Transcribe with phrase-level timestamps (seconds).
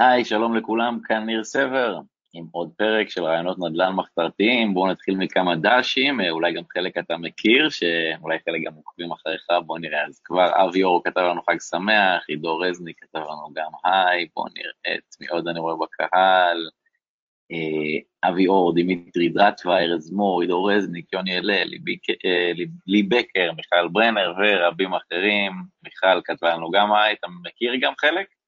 [0.00, 1.98] היי, שלום לכולם, כאן ניר סבר,
[2.32, 6.98] עם עוד פרק של רעיונות נדל"ן מחתרתיים, בואו נתחיל מכמה דשים, אה, אולי גם חלק
[6.98, 11.42] אתה מכיר, שאולי חלק גם עוקבים אחריך, בואו נראה, אז כבר אבי אור כתב לנו
[11.42, 15.74] חג שמח, עידו רזניק כתב לנו גם היי, בואו נראה את מי עוד אני רואה
[15.76, 16.68] בקהל,
[17.52, 21.42] אה, אבי אור, דימיטרי דרטווה, ארז מור, עידו רזניק, יוני אה,
[22.86, 28.39] לי בקר, מיכאל ברנר ורבים אחרים, מיכל כתבה לנו גם היי, אתה מכיר גם חלק?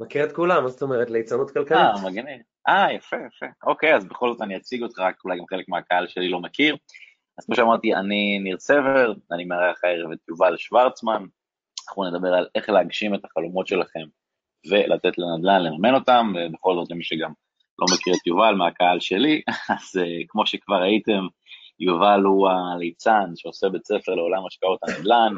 [0.00, 1.10] מכיר את כולם, מה זאת אומרת?
[1.10, 1.78] ליצנות כלכלית.
[1.78, 2.40] אה, מגניב.
[2.68, 3.46] אה, יפה, יפה.
[3.66, 6.76] אוקיי, אז בכל זאת אני אציג אותך, רק אולי גם חלק מהקהל שלי לא מכיר.
[7.38, 11.24] אז כמו שאמרתי, אני ניר צבר, אני מארח הערב את יובל שוורצמן.
[11.88, 14.04] אנחנו נדבר על איך להגשים את החלומות שלכם
[14.70, 17.32] ולתת לנדל"ן לממן אותם, ובכל זאת למי שגם
[17.78, 19.42] לא מכיר את יובל מהקהל שלי,
[19.74, 21.26] אז uh, כמו שכבר ראיתם,
[21.80, 25.34] יובל הוא הליצן שעושה בית ספר לעולם השקעות הנדל"ן,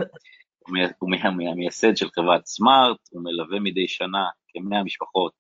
[0.99, 4.29] הוא מהמייסד של חברת סמארט, הוא מלווה מדי שנה
[4.63, 5.33] כמאה משפחות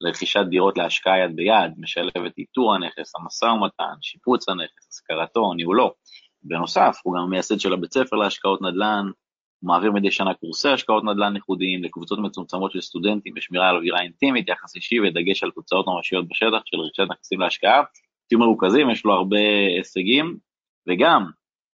[0.00, 5.94] לרכישת דירות להשקעה יד ביד, משלב את איתור הנכס, המשא ומתן, שיפוץ הנכס, השכרתו, ניהולו.
[6.42, 9.04] בנוסף, הוא גם המייסד של הבית ספר להשקעות נדל"ן,
[9.60, 14.00] הוא מעביר מדי שנה קורסי השקעות נדל"ן ייחודיים לקבוצות מצומצמות של סטודנטים בשמירה על אווירה
[14.00, 17.82] אינטימית, יחס אישי ודגש על תוצאות ממשיות בשטח של רכישת נכסים להשקעה.
[18.28, 19.38] תהיו מרוכזים, יש לו הרבה
[19.76, 20.36] הישגים,
[20.88, 21.30] וגם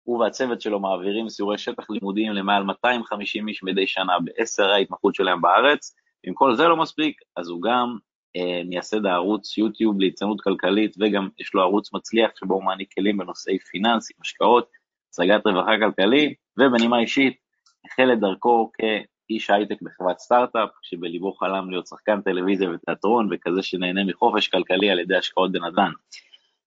[0.03, 5.41] הוא והצוות שלו מעבירים סיורי שטח לימודיים למעל 250 איש מדי שנה בערי ההתמחות שלהם
[5.41, 5.97] בארץ.
[6.29, 7.97] אם כל זה לא מספיק, אז הוא גם
[8.37, 13.17] אה, מייסד הערוץ יוטיוב ליצנות כלכלית, וגם יש לו ערוץ מצליח שבו הוא מעניק כלים
[13.17, 14.69] בנושאי פיננסים, השקעות,
[15.13, 17.37] השגת רווחה כלכלי, ובנימה אישית,
[17.85, 24.05] החל את דרכו כאיש הייטק בחברת סטארט-אפ, שבליבו חלם להיות שחקן טלוויזיה ותיאטרון, וכזה שנהנה
[24.05, 25.91] מחופש כלכלי על ידי השקעות בנדל"ן.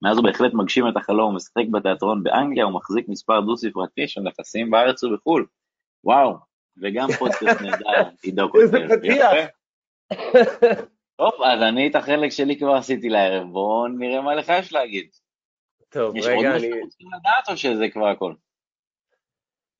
[0.02, 4.22] מאז הוא בהחלט מגשים את החלום, הוא משחק בתיאטרון באנגליה, הוא מחזיק מספר דו-ספרתי של
[4.22, 5.46] נכסים בארץ ובחו"ל.
[6.04, 6.38] וואו,
[6.77, 8.75] וגם פודקאסט נהדר, עידו כותב.
[8.75, 9.31] איזה פתיח.
[11.17, 15.09] טוב, אז אני את החלק שלי כבר עשיתי לערב, בואו נראה מה לך יש להגיד.
[15.89, 16.55] טוב, יש רגע, עוד אני...
[16.55, 18.33] משהו שרוצים לדעת או שזה כבר הכל?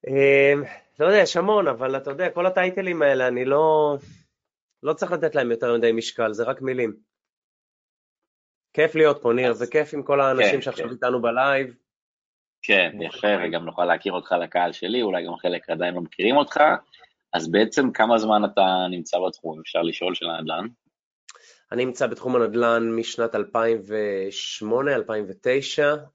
[0.08, 0.64] אמ,
[1.00, 3.98] לא יודע, יש המון, אבל אתה יודע, כל הטייטלים האלה, אני לא...
[4.84, 6.96] לא צריך לתת להם יותר מדי משקל, זה רק מילים.
[8.74, 10.94] כיף להיות פה, ניר, זה כיף עם כל האנשים כן, שעכשיו כן.
[10.94, 11.76] איתנו בלייב.
[12.62, 16.60] כן, יפה, וגם נוכל להכיר אותך לקהל שלי, אולי גם חלק עדיין לא מכירים אותך.
[17.34, 20.68] אז בעצם כמה זמן אתה נמצא בתחום, אפשר לשאול, של הנדל"ן?
[21.72, 23.40] אני נמצא בתחום הנדל"ן משנת 2008-2009,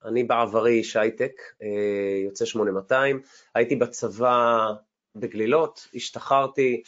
[0.05, 3.21] אני בעברי איש הייטק, אה, יוצא 8200,
[3.55, 4.67] הייתי בצבא
[5.15, 6.83] בגלילות, השתחררתי,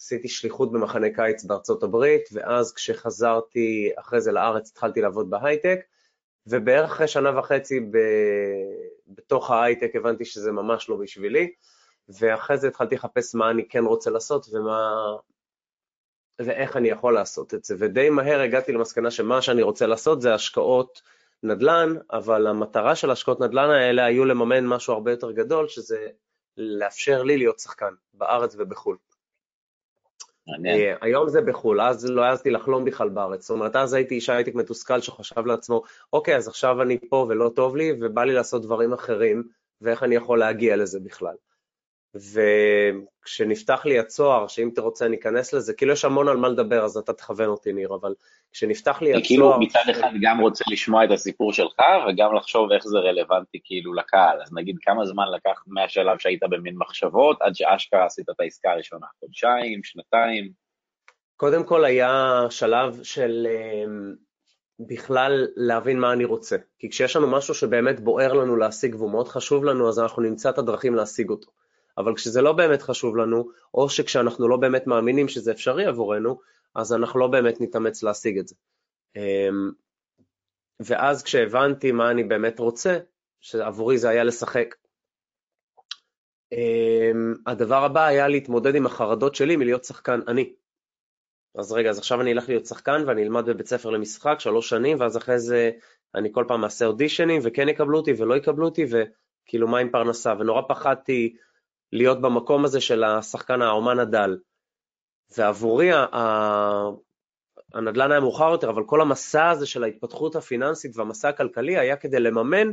[0.00, 5.80] עשיתי שליחות במחנה קיץ בארצות הברית, ואז כשחזרתי אחרי זה לארץ התחלתי לעבוד בהייטק,
[6.46, 7.98] ובערך אחרי שנה וחצי ב...
[9.06, 11.52] בתוך ההייטק הבנתי שזה ממש לא בשבילי,
[12.08, 14.92] ואחרי זה התחלתי לחפש מה אני כן רוצה לעשות ומה,
[16.38, 20.34] ואיך אני יכול לעשות את זה, ודי מהר הגעתי למסקנה שמה שאני רוצה לעשות זה
[20.34, 21.02] השקעות
[21.42, 26.06] נדל"ן, אבל המטרה של השקעות נדל"ן האלה היו לממן משהו הרבה יותר גדול, שזה
[26.56, 28.96] לאפשר לי להיות שחקן בארץ ובחו"ל.
[30.48, 34.30] אה, היום זה בחו"ל, אז לא העזתי לחלום בכלל בארץ, זאת אומרת, אז הייתי איש
[34.30, 35.82] הייטק מתוסכל שחשב לעצמו,
[36.12, 39.42] אוקיי, אז עכשיו אני פה ולא טוב לי, ובא לי לעשות דברים אחרים,
[39.80, 41.34] ואיך אני יכול להגיע לזה בכלל.
[42.14, 46.84] וכשנפתח לי הצוהר, שאם אתה רוצה אני אכנס לזה, כאילו יש המון על מה לדבר,
[46.84, 48.14] אז אתה תכוון אותי ניר, אבל
[48.52, 49.60] כשנפתח לי אני כאילו הצוהר...
[49.60, 54.42] מצד אחד גם רוצה לשמוע את הסיפור שלך, וגם לחשוב איך זה רלוונטי כאילו לקהל.
[54.42, 59.06] אז נגיד כמה זמן לקח מהשלב שהיית במין מחשבות, עד שאשכרה עשית את העסקה הראשונה?
[59.20, 60.52] חודשיים, שנתיים?
[61.36, 64.14] קודם כל היה שלב של אמ,
[64.88, 66.56] בכלל להבין מה אני רוצה.
[66.78, 70.50] כי כשיש לנו משהו שבאמת בוער לנו להשיג והוא מאוד חשוב לנו, אז אנחנו נמצא
[70.50, 71.50] את הדרכים להשיג אותו.
[71.98, 76.40] אבל כשזה לא באמת חשוב לנו, או שכשאנחנו לא באמת מאמינים שזה אפשרי עבורנו,
[76.74, 78.54] אז אנחנו לא באמת נתאמץ להשיג את זה.
[79.16, 79.70] אמ,
[80.80, 82.98] ואז כשהבנתי מה אני באמת רוצה,
[83.40, 84.74] שעבורי זה היה לשחק,
[86.52, 90.52] אמ, הדבר הבא היה להתמודד עם החרדות שלי מלהיות שחקן אני.
[91.58, 95.00] אז רגע, אז עכשיו אני אלך להיות שחקן ואני אלמד בבית ספר למשחק שלוש שנים,
[95.00, 95.70] ואז אחרי זה
[96.14, 100.34] אני כל פעם אעשה אודישנים וכן יקבלו אותי ולא יקבלו אותי, וכאילו מה עם פרנסה,
[100.38, 101.36] ונורא פחדתי
[101.92, 104.38] להיות במקום הזה של השחקן האומן הדל.
[105.36, 106.90] ועבורי ה-
[107.74, 112.20] הנדל"ן היה מאוחר יותר, אבל כל המסע הזה של ההתפתחות הפיננסית והמסע הכלכלי היה כדי
[112.20, 112.68] לממן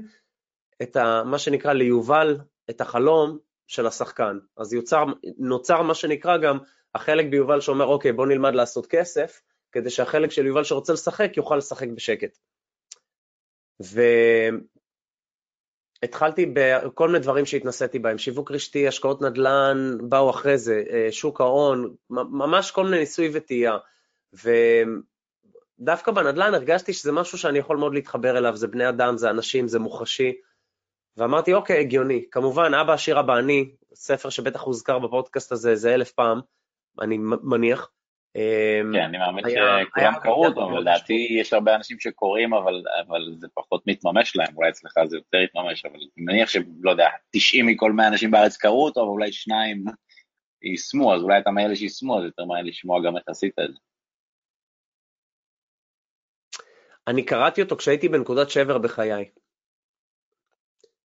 [0.82, 2.38] את ה, מה שנקרא ליובל
[2.70, 3.38] את החלום
[3.68, 4.38] של השחקן.
[4.58, 5.04] אז יוצר,
[5.38, 6.58] נוצר מה שנקרא גם
[6.96, 11.56] החלק ביובל שאומר, אוקיי, בוא נלמד לעשות כסף, כדי שהחלק של יובל שרוצה לשחק יוכל
[11.56, 12.38] לשחק בשקט.
[16.02, 21.42] והתחלתי בכל מיני דברים שהתנסיתי בהם, שיווק רשתי, השקעות נדל"ן, באו אחרי זה, אה, שוק
[21.42, 23.78] ההון, ממש כל מיני ניסוי וטעייה.
[24.34, 29.68] ודווקא בנדל"ן הרגשתי שזה משהו שאני יכול מאוד להתחבר אליו, זה בני אדם, זה אנשים,
[29.68, 30.34] זה מוחשי.
[31.18, 32.26] ואמרתי, אוקיי, הגיוני.
[32.32, 36.40] כמובן, אבא עשיר אבא אני, ספר שבטח הוזכר בפודקאסט הזה איזה אלף פעם,
[37.02, 37.90] אני מניח.
[38.36, 43.36] אמ, כן, אני מאמין שכולם קראו אותו, אבל לדעתי יש הרבה אנשים שקוראים, אבל, אבל
[43.40, 47.66] זה פחות מתממש להם, אולי אצלך זה יותר יתממש, אבל אני מניח שלא יודע, 90
[47.66, 49.84] מכל 100 אנשים בארץ קראו אותו, אבל אולי שניים
[50.62, 53.80] יישמו, אז אולי אתה מאלה שיישמו, אז יותר מעניין לשמוע גם איך עשית את זה.
[57.08, 59.30] אני קראתי אותו כשהייתי בנקודת שבר בחיי.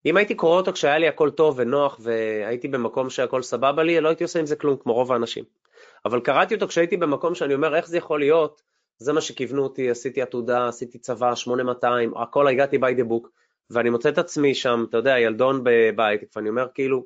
[0.06, 4.08] אם הייתי קורא אותו כשהיה לי הכל טוב ונוח והייתי במקום שהכל סבבה לי, לא
[4.08, 5.61] הייתי עושה עם זה כלום, כמו רוב האנשים.
[6.04, 8.62] אבל קראתי אותו כשהייתי במקום שאני אומר, איך זה יכול להיות?
[8.98, 13.28] זה מה שכיוונו אותי, עשיתי עתודה, עשיתי צבא, 8200, הכל הגעתי by the book,
[13.70, 15.64] ואני מוצא את עצמי שם, אתה יודע, ילדון
[15.96, 17.04] בהייטק, ואני אומר, כאילו,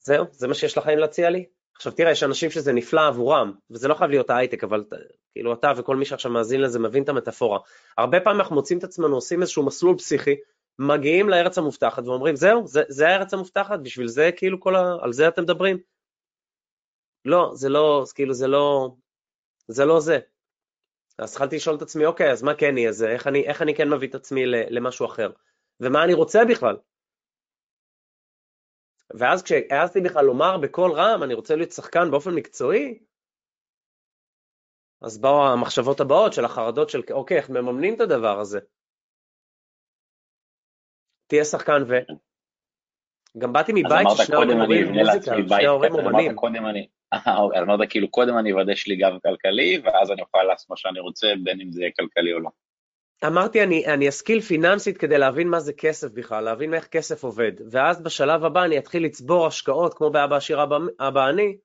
[0.00, 1.44] זהו, זה מה שיש לחיים להציע לי?
[1.76, 4.84] עכשיו תראה, יש אנשים שזה נפלא עבורם, וזה לא חייב להיות ההייטק, אבל
[5.32, 7.58] כאילו אתה וכל מי שעכשיו מאזין לזה מבין את המטאפורה.
[7.98, 10.36] הרבה פעמים אנחנו מוצאים את עצמנו עושים איזשהו מסלול פסיכי,
[10.78, 14.96] מגיעים לארץ המובטחת ואומרים, זהו, זה, זה הארץ המובטחת, בשביל זה כאילו כל ה...
[15.00, 15.78] על זה אתם מדברים?
[17.24, 18.90] לא, זה לא, כאילו זה לא,
[19.68, 20.18] זה לא זה.
[21.18, 23.10] אז התחלתי לשאול את עצמי, אוקיי, אז מה כן יהיה זה?
[23.10, 25.30] איך אני, איך אני כן מביא את עצמי למשהו אחר?
[25.80, 26.76] ומה אני רוצה בכלל?
[29.18, 32.98] ואז כשהעזתי בכלל לומר בקול רם, אני רוצה להיות שחקן באופן מקצועי,
[35.02, 38.60] אז באו המחשבות הבאות של החרדות של, אוקיי, איך מממנים את הדבר הזה?
[41.26, 41.92] תהיה שחקן ו...
[43.38, 46.36] גם באתי מבית ששני ההורים אומרים מוזיקה, שני ההורים אומנים.
[47.62, 51.26] אמרת כאילו קודם אני אוודא שלי גב כלכלי, ואז אני אוכל לעשות מה שאני רוצה,
[51.44, 52.50] בין אם זה יהיה כלכלי או לא.
[53.26, 57.52] אמרתי, אני, אני אשכיל פיננסית כדי להבין מה זה כסף בכלל, להבין איך כסף עובד,
[57.70, 61.56] ואז בשלב הבא אני אתחיל לצבור השקעות, כמו באבא עשיר אבא, אבא אני,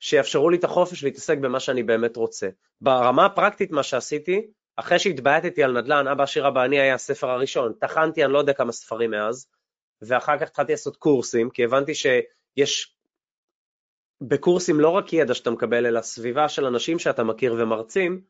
[0.00, 2.48] שיאפשרו לי את החופש להתעסק במה שאני באמת רוצה.
[2.80, 4.46] ברמה הפרקטית מה שעשיתי,
[4.76, 8.52] אחרי שהתבייתתי על נדל"ן, אבא עשיר אבא אני היה הספר הראשון, טחנתי אני לא יודע
[8.52, 9.46] כמה ספרים מאז,
[10.02, 12.97] ואחר כך התחלתי לעשות קורסים, כי הבנתי שיש
[14.20, 18.20] בקורסים לא רק ידע שאתה מקבל, אלא סביבה של אנשים שאתה מכיר ומרצים,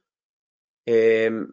[0.89, 1.47] אמ,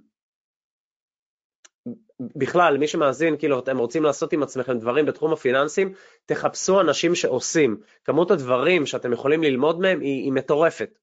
[2.20, 5.94] בכלל, מי שמאזין, כאילו, אתם רוצים לעשות עם עצמכם דברים בתחום הפיננסים,
[6.26, 7.78] תחפשו אנשים שעושים.
[8.04, 11.00] כמות הדברים שאתם יכולים ללמוד מהם היא, היא מטורפת.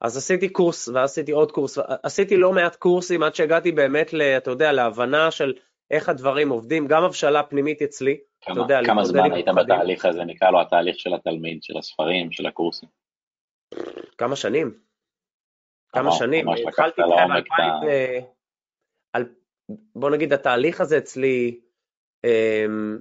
[0.00, 4.72] אז עשיתי קורס, ועשיתי עוד קורס, עשיתי לא מעט קורסים עד שהגעתי באמת, אתה יודע,
[4.72, 5.52] להבנה של
[5.90, 8.20] איך הדברים עובדים, גם הבשלה פנימית אצלי.
[8.40, 12.32] כמה, אתה יודע, כמה זמן היית בתהליך הזה, נקרא לו התהליך של התלמיד, של הספרים,
[12.32, 12.88] של הקורסים?
[14.18, 14.78] כמה שנים.
[15.92, 16.46] כמה שנים.
[16.48, 18.30] התחלתי ב
[19.94, 21.60] בוא נגיד התהליך הזה אצלי,
[22.24, 22.98] אמ,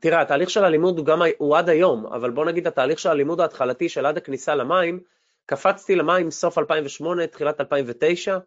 [0.00, 3.40] תראה, התהליך של הלימוד הוא גם, הוא עד היום, אבל בוא נגיד התהליך של הלימוד
[3.40, 5.00] ההתחלתי של עד הכניסה למים,
[5.46, 8.38] קפצתי למים סוף 2008, תחילת 2009,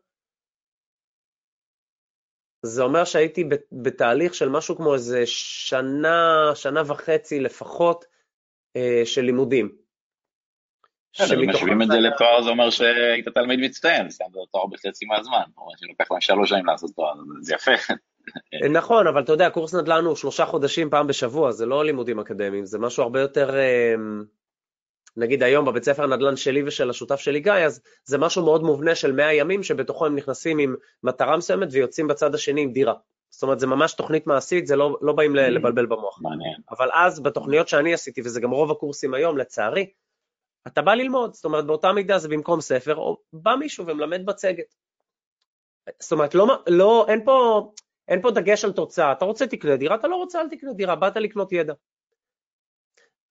[2.65, 8.05] זה אומר שהייתי בתהליך של משהו כמו איזה שנה, שנה וחצי לפחות
[8.75, 9.75] אה, של לימודים.
[11.13, 15.43] כן, אם משווים את זה לתואר זה אומר שהיית תלמיד מצטיין, סיימת תואר בחצי מהזמן,
[15.47, 17.71] זאת אומרת שלוקח להם שלוש שנים לעשות תואר, זה יפה.
[18.53, 22.19] אה, נכון, אבל אתה יודע, קורס נדל"ן הוא שלושה חודשים פעם בשבוע, זה לא לימודים
[22.19, 23.95] אקדמיים, זה משהו הרבה יותר, אה,
[25.17, 28.95] נגיד היום בבית ספר הנדל"ן שלי ושל השותף שלי גיא, אז זה משהו מאוד מובנה
[28.95, 32.93] של 100 ימים, שבתוכו הם נכנסים עם מטרה מסוימת ויוצאים בצד השני עם דירה.
[33.29, 36.21] זאת אומרת, זה ממש תוכנית מעשית, זה לא, לא באים לבלבל במוח.
[36.21, 36.55] מעניין.
[36.71, 39.89] אבל אז, בתוכניות שאני עשיתי, וזה גם רוב הקורסים היום, לצערי,
[40.67, 44.75] אתה בא ללמוד, זאת אומרת, באותה מידה זה במקום ספר, או בא מישהו ומלמד בצגת.
[45.99, 47.67] זאת אומרת, לא, לא, אין, פה,
[48.07, 50.95] אין פה דגש על תוצאה, אתה רוצה תקנה דירה, אתה לא רוצה אל תקנה דירה,
[50.95, 51.73] באת לקנות ידע.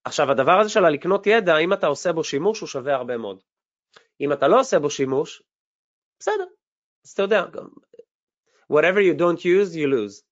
[0.04, 3.42] עכשיו, הדבר הזה של הלקנות ידע, אם אתה עושה בו שימוש, הוא שווה הרבה מאוד.
[4.20, 5.42] אם אתה לא עושה בו שימוש,
[6.18, 6.44] בסדר,
[7.04, 7.44] אז אתה יודע,
[8.72, 10.22] whatever you don't use, you lose.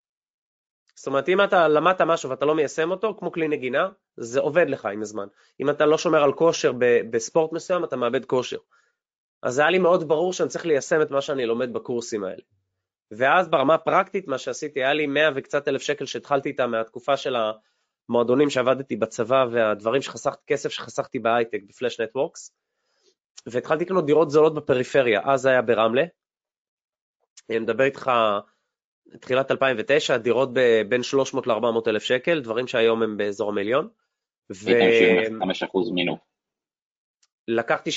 [0.94, 4.66] זאת אומרת, אם אתה למדת משהו ואתה לא מיישם אותו, כמו כלי נגינה, זה עובד
[4.68, 5.26] לך עם הזמן.
[5.60, 6.72] אם אתה לא שומר על כושר
[7.10, 8.58] בספורט מסוים, אתה מאבד כושר.
[9.42, 12.42] אז היה לי מאוד ברור שאני צריך ליישם את מה שאני לומד בקורסים האלה.
[13.10, 17.36] ואז ברמה הפרקטית, מה שעשיתי, היה לי 100 וקצת אלף שקל שהתחלתי איתם מהתקופה של
[18.10, 22.54] המועדונים שעבדתי בצבא והדברים שחסכתי, כסף שחסכתי בהייטק, בפלאש נטוורקס,
[23.46, 26.02] והתחלתי לקנות דירות זולות בפריפריה, אז זה היה ברמלה.
[27.50, 28.10] אני מדבר איתך
[29.20, 30.48] תחילת 2009, דירות
[30.88, 33.88] בין 300 ל-400 אלף שקל, דברים שהיום הם באזור המיליון.
[34.52, 34.70] ו...
[34.70, 36.18] 75% מינוף.
[37.48, 37.90] לקחתי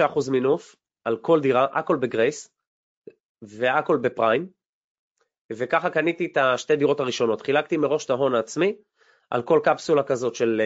[0.00, 2.50] 75% מינוף על כל דירה, הכל בגרייס,
[3.42, 4.48] והכל בפריים,
[5.52, 7.42] וככה קניתי את השתי דירות הראשונות.
[7.42, 8.76] חילקתי מראש את ההון העצמי,
[9.34, 10.60] על כל קפסולה כזאת של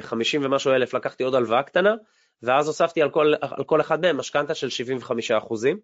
[0.00, 1.94] 50 אה, ומשהו אלף לקחתי עוד הלוואה קטנה,
[2.42, 5.80] ואז הוספתי על כל, על כל אחד מהם משכנתה של 75 אחוזים.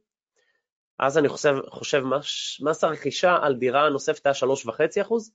[0.99, 2.03] אז אני חושב, חושב
[2.61, 5.33] מס הרכישה על דירה נוספת היה 3.5 אחוז.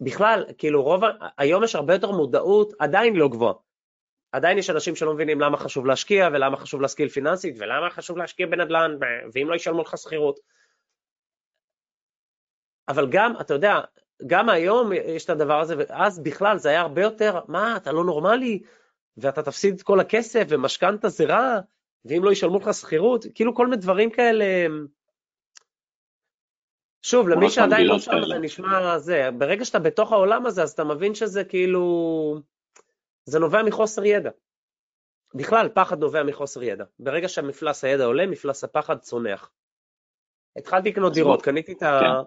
[0.00, 1.02] בכלל, כאילו רוב,
[1.38, 3.54] היום יש הרבה יותר מודעות, עדיין לא גבוהה.
[4.32, 8.46] עדיין יש אנשים שלא מבינים למה חשוב להשקיע ולמה חשוב להשכיל פיננסית ולמה חשוב להשקיע
[8.46, 8.90] בנדל"ן
[9.32, 10.40] ואם לא ישלמו לך שכירות.
[12.88, 13.80] אבל גם, אתה יודע,
[14.26, 18.04] גם היום יש את הדבר הזה, ואז בכלל זה היה הרבה יותר, מה, אתה לא
[18.04, 18.62] נורמלי,
[19.16, 21.60] ואתה תפסיד את כל הכסף, ומשכנתה זה רע,
[22.04, 24.44] ואם לא ישלמו לך שכירות, כאילו כל מיני דברים כאלה.
[27.02, 30.84] שוב, למי שעדיין לא שם זה נשמע זה, ברגע שאתה בתוך העולם הזה, אז אתה
[30.84, 31.84] מבין שזה כאילו,
[33.24, 34.30] זה נובע מחוסר ידע.
[35.34, 36.84] בכלל, פחד נובע מחוסר ידע.
[36.98, 39.50] ברגע שמפלס הידע עולה, מפלס הפחד צונח.
[40.56, 42.22] התחלתי לקנות דירות, קניתי את ה...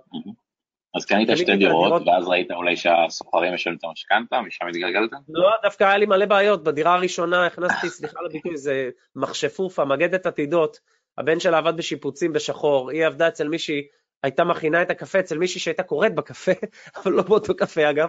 [0.94, 1.00] כן.
[1.00, 5.10] אז קנית שתי דירות, ואז ראית אולי שהסוחרים משלמים את המשכנתה, משם התגלגלת?
[5.30, 6.64] לא, דווקא היה לי מלא בעיות.
[6.64, 10.80] בדירה הראשונה הכנסתי, סליחה על הביטוי, זה מכשפופה, מגדת עתידות.
[11.18, 13.82] הבן שלה עבד בשיפוצים בשחור, היא עבדה אצל מישהי,
[14.24, 16.52] הייתה מכינה את הקפה אצל מישהי שהייתה קוראת בקפה,
[16.98, 18.08] אבל לא באותו קפה אגב.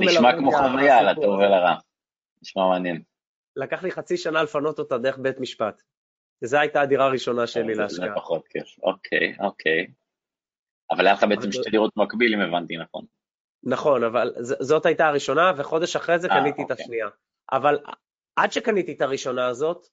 [0.00, 1.74] נשמע כמו חוויה לטוב ולרע.
[2.42, 3.02] נשמע מעניין.
[3.56, 5.82] לקח לי חצי שנה לפנות אותה דרך בית משפט.
[6.44, 8.08] זו הייתה הדירה הראשונה שלי להשקעה.
[8.08, 9.86] זה פחות כיף, אוקיי, אוקיי.
[10.90, 13.04] אבל היה לך בעצם שתי דירות במקביל, אם הבנתי נכון.
[13.62, 16.84] נכון, אבל זאת הייתה הראשונה, וחודש אחרי זה אה, קניתי את אוקיי.
[16.84, 17.08] השנייה.
[17.52, 17.78] אבל
[18.36, 19.86] עד שקניתי את הראשונה הזאת,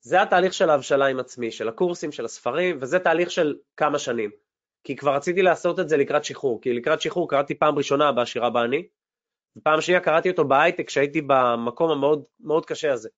[0.00, 4.30] זה התהליך של ההבשלה עם עצמי, של הקורסים, של הספרים, וזה תהליך של כמה שנים.
[4.84, 8.50] כי כבר רציתי לעשות את זה לקראת שחרור, כי לקראת שחרור קראתי פעם ראשונה בעשירה
[8.50, 8.86] באני,
[9.56, 13.08] ופעם שנייה קראתי אותו בהייטק כשהייתי במקום המאוד מאוד קשה הזה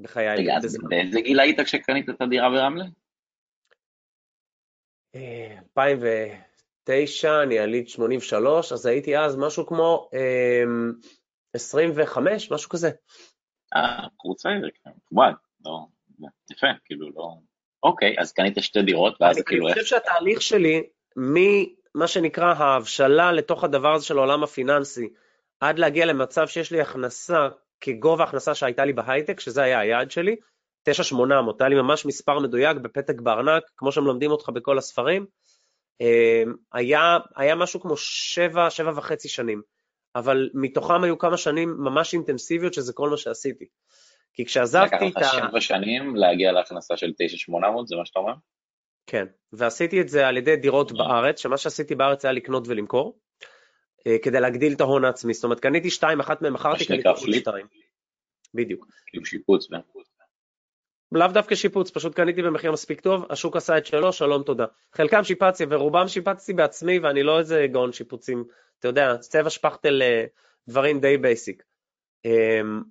[0.00, 0.36] בחיי.
[0.36, 2.84] רגע, אז באיזה גיל היית כשקנית את הדירה ברמלה?
[5.14, 10.10] 2009, אני עליתי 83, אז הייתי אז משהו כמו
[11.54, 12.90] 25, אמ, משהו כזה.
[13.76, 14.48] אה, קבוצה,
[14.84, 15.32] כן, מכובד,
[15.64, 15.86] לא,
[16.50, 17.34] יפה, כאילו לא...
[17.82, 19.66] אוקיי, אז קנית שתי דירות, ואז כאילו.
[19.66, 20.82] אני חושב שהתהליך שלי,
[21.16, 25.08] ממה שנקרא ההבשלה לתוך הדבר הזה של העולם הפיננסי,
[25.60, 27.48] עד להגיע למצב שיש לי הכנסה
[27.80, 30.36] כגובה הכנסה שהייתה לי בהייטק, שזה היה היעד שלי,
[30.86, 35.26] 9800, היה לי ממש מספר מדויק בפתק בארנק, כמו שמלמדים אותך בכל הספרים,
[36.00, 39.62] אמ, היה, היה משהו כמו שבע, שבע וחצי שנים,
[40.16, 43.64] אבל מתוכם היו כמה שנים ממש אינטנסיביות, שזה כל מה שעשיתי.
[44.34, 45.20] כי כשעזבתי את ה...
[45.20, 48.32] לקח לך שבע שנים להגיע להכנסה של 9800, זה מה שאתה אומר?
[49.06, 50.98] כן, ועשיתי את זה על ידי דירות mm.
[50.98, 53.18] בארץ, שמה שעשיתי בארץ היה לקנות ולמכור,
[54.06, 57.32] אה, כדי להגדיל את ההון העצמי, זאת אומרת קניתי שתיים, אחת מהן מכרתי, קניתי עוד
[57.32, 57.66] שתיים.
[58.54, 58.86] בדיוק.
[59.06, 59.68] כאילו שיפוץ.
[61.12, 64.64] לאו דווקא שיפוץ, פשוט קניתי במחיר מספיק טוב, השוק עשה את שלו, שלום תודה.
[64.92, 68.44] חלקם שיפצתי ורובם שיפצתי בעצמי ואני לא איזה גאון שיפוצים,
[68.78, 70.24] אתה יודע, צבע שפכטל אה,
[70.68, 71.62] דברים די basic.
[72.24, 72.82] אמ,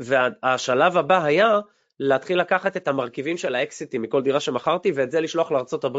[0.00, 1.60] והשלב הבא היה
[2.00, 5.98] להתחיל לקחת את המרכיבים של האקסיטים מכל דירה שמכרתי ואת זה לשלוח לארה"ב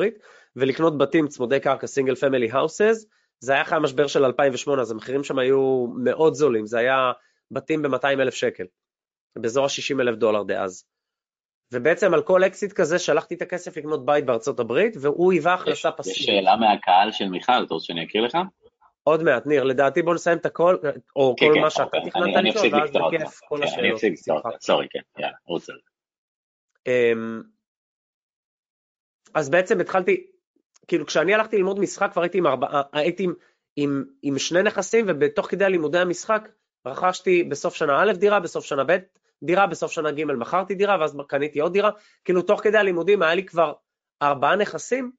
[0.55, 3.05] ולקנות בתים צמודי קרקע, single family houses.
[3.39, 7.11] זה היה אחרי המשבר של 2008, אז המחירים שם היו מאוד זולים, זה היה
[7.51, 8.63] בתים ב-200 אלף שקל.
[9.35, 10.85] באזור ה-60 אלף דולר דאז.
[11.71, 15.91] ובעצם על כל אקזיט כזה שלחתי את הכסף לקנות בית בארצות הברית, והוא היווה הכנסה
[15.91, 16.19] פסיבית.
[16.19, 18.37] יש שאלה מהקהל של מיכל, אתה רוצה שאני אקריא לך?
[19.03, 20.77] עוד מעט, ניר, לדעתי בוא נסיים את הכל,
[21.15, 22.09] או כן, כל כן, מה שאתה אוקיי.
[22.09, 23.79] תכננת לשאול, ואז בכיף כל כן, השאלות.
[23.79, 25.73] אני אפסיק לקטוע אותך, sorry, כן, יאללה, רוצה.
[26.87, 27.41] אמ,
[29.33, 30.27] אז בעצם התחלתי,
[30.87, 33.33] כאילו כשאני הלכתי ללמוד משחק כבר הייתי עם, ארבע, הייתי עם,
[33.75, 36.49] עם, עם שני נכסים, ובתוך כדי לימודי המשחק
[36.85, 38.97] רכשתי בסוף שנה א' דירה, בסוף שנה ב'
[39.45, 41.89] דירה, בסוף שנה ג' מכרתי דירה, ואז קניתי עוד דירה,
[42.23, 43.73] כאילו תוך כדי הלימודים היה לי כבר
[44.21, 45.11] ארבעה נכסים,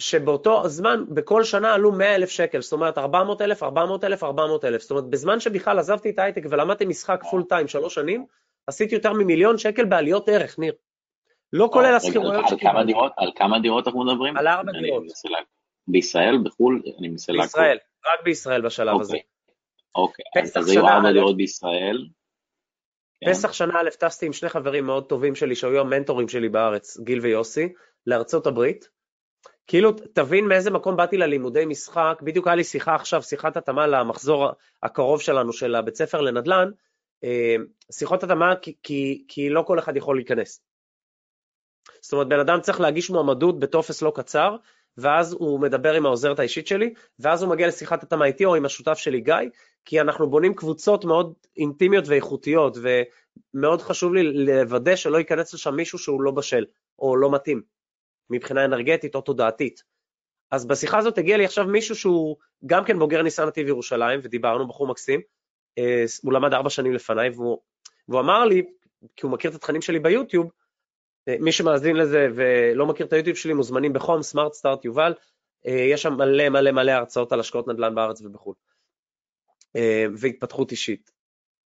[0.00, 4.64] שבאותו זמן, בכל שנה עלו 100 אלף שקל, זאת אומרת 400 אלף, 400 אלף, 400
[4.64, 8.26] אלף, זאת אומרת בזמן שבכלל עזבתי את ההייטק ולמדתי משחק פול טיים שלוש שנים,
[8.66, 10.72] עשיתי יותר ממיליון שקל בעליות ערך, ניר.
[11.52, 12.92] לא כולל השכירויות שקיבלתי.
[13.16, 14.36] על כמה דירות אנחנו מדברים?
[14.36, 15.02] על ארבע דירות.
[15.86, 16.82] בישראל, בחו"ל?
[16.98, 17.46] אני מנסה לעקוב.
[17.46, 19.16] בישראל, רק בישראל בשלב הזה.
[19.94, 20.24] אוקיי,
[20.56, 22.08] אז היו ארבע דירות בישראל.
[23.20, 23.30] כן.
[23.30, 27.20] פסח שנה א' טסתי עם שני חברים מאוד טובים שלי שהיו המנטורים שלי בארץ, גיל
[27.20, 27.72] ויוסי,
[28.06, 28.88] לארצות הברית.
[29.66, 34.48] כאילו, תבין מאיזה מקום באתי ללימודי משחק, בדיוק היה לי שיחה עכשיו, שיחת התאמה למחזור
[34.82, 36.70] הקרוב שלנו של הבית ספר לנדל"ן,
[37.24, 37.56] אה,
[37.92, 40.62] שיחות התאמה כי, כי, כי לא כל אחד יכול להיכנס.
[42.00, 44.56] זאת אומרת, בן אדם צריך להגיש מועמדות בטופס לא קצר,
[44.98, 48.64] ואז הוא מדבר עם העוזרת האישית שלי, ואז הוא מגיע לשיחת התאמה איתי או עם
[48.64, 49.34] השותף שלי גיא,
[49.84, 55.98] כי אנחנו בונים קבוצות מאוד אינטימיות ואיכותיות, ומאוד חשוב לי לוודא שלא ייכנס לשם מישהו
[55.98, 56.64] שהוא לא בשל,
[56.98, 57.62] או לא מתאים,
[58.30, 59.82] מבחינה אנרגטית או תודעתית.
[60.50, 62.36] אז בשיחה הזאת הגיע לי עכשיו מישהו שהוא
[62.66, 65.20] גם כן בוגר ניסן נתיב ירושלים, ודיברנו, בחור מקסים,
[65.78, 67.58] אה, הוא למד ארבע שנים לפניי, והוא,
[68.08, 68.62] והוא אמר לי,
[69.16, 70.50] כי הוא מכיר את התכנים שלי ביוטיוב,
[71.40, 75.14] מי שמאזין לזה ולא מכיר את היוטיוב שלי, מוזמנים בחום, סמארט סטארט יובל,
[75.66, 78.54] אה, יש שם מלא מלא מלא הרצאות על השקעות נדל"ן בארץ ובחו"ל,
[80.16, 81.10] והתפתחות אישית.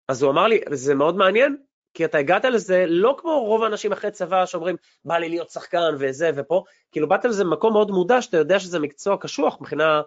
[0.08, 1.58] אז הוא אמר לי, זה מאוד מעניין,
[1.94, 4.76] כי אתה הגעת לזה לא כמו רוב האנשים אחרי צבא שאומרים,
[5.06, 8.80] בא לי להיות שחקן וזה ופה, כאילו באת לזה במקום מאוד מודע, שאתה יודע שזה
[8.80, 10.02] מקצוע קשוח מבחינה,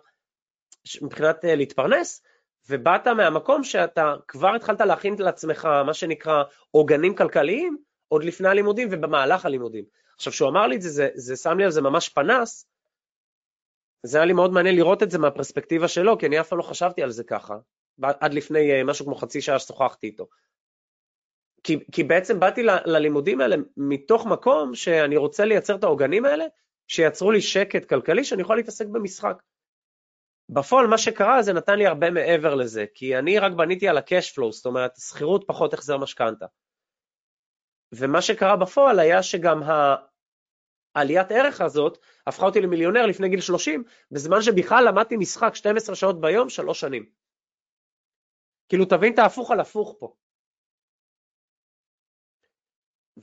[1.03, 2.23] מבחינת להתפרנס,
[2.69, 7.77] ובאת מהמקום שאתה כבר התחלת להכין לעצמך מה שנקרא עוגנים כלכליים,
[8.13, 9.85] עוד לפני הלימודים ובמהלך הלימודים.
[10.17, 12.67] עכשיו, כשהוא אמר לי את זה, זה, זה שם לי על זה ממש פנס,
[14.03, 16.63] זה היה לי מאוד מעניין לראות את זה מהפרספקטיבה שלו, כי אני אף פעם לא
[16.63, 17.57] חשבתי על זה ככה,
[18.03, 20.27] עד לפני uh, משהו כמו חצי שעה ששוחחתי איתו.
[21.65, 26.45] כי, כי בעצם באתי ל, ללימודים האלה מתוך מקום שאני רוצה לייצר את העוגנים האלה,
[26.89, 29.43] שיצרו לי שקט כלכלי שאני יכול להתעסק במשחק.
[30.49, 34.35] בפועל מה שקרה זה נתן לי הרבה מעבר לזה, כי אני רק בניתי על ה-cash
[34.35, 36.47] flow, זאת אומרת, שכירות פחות החזר משכנתה.
[37.93, 39.61] ומה שקרה בפועל היה שגם
[40.95, 46.21] העליית ערך הזאת הפכה אותי למיליונר לפני גיל 30, בזמן שבכלל למדתי משחק 12 שעות
[46.21, 47.07] ביום, שלוש שנים.
[48.69, 50.15] כאילו, תבין את ההפוך על הפוך פה.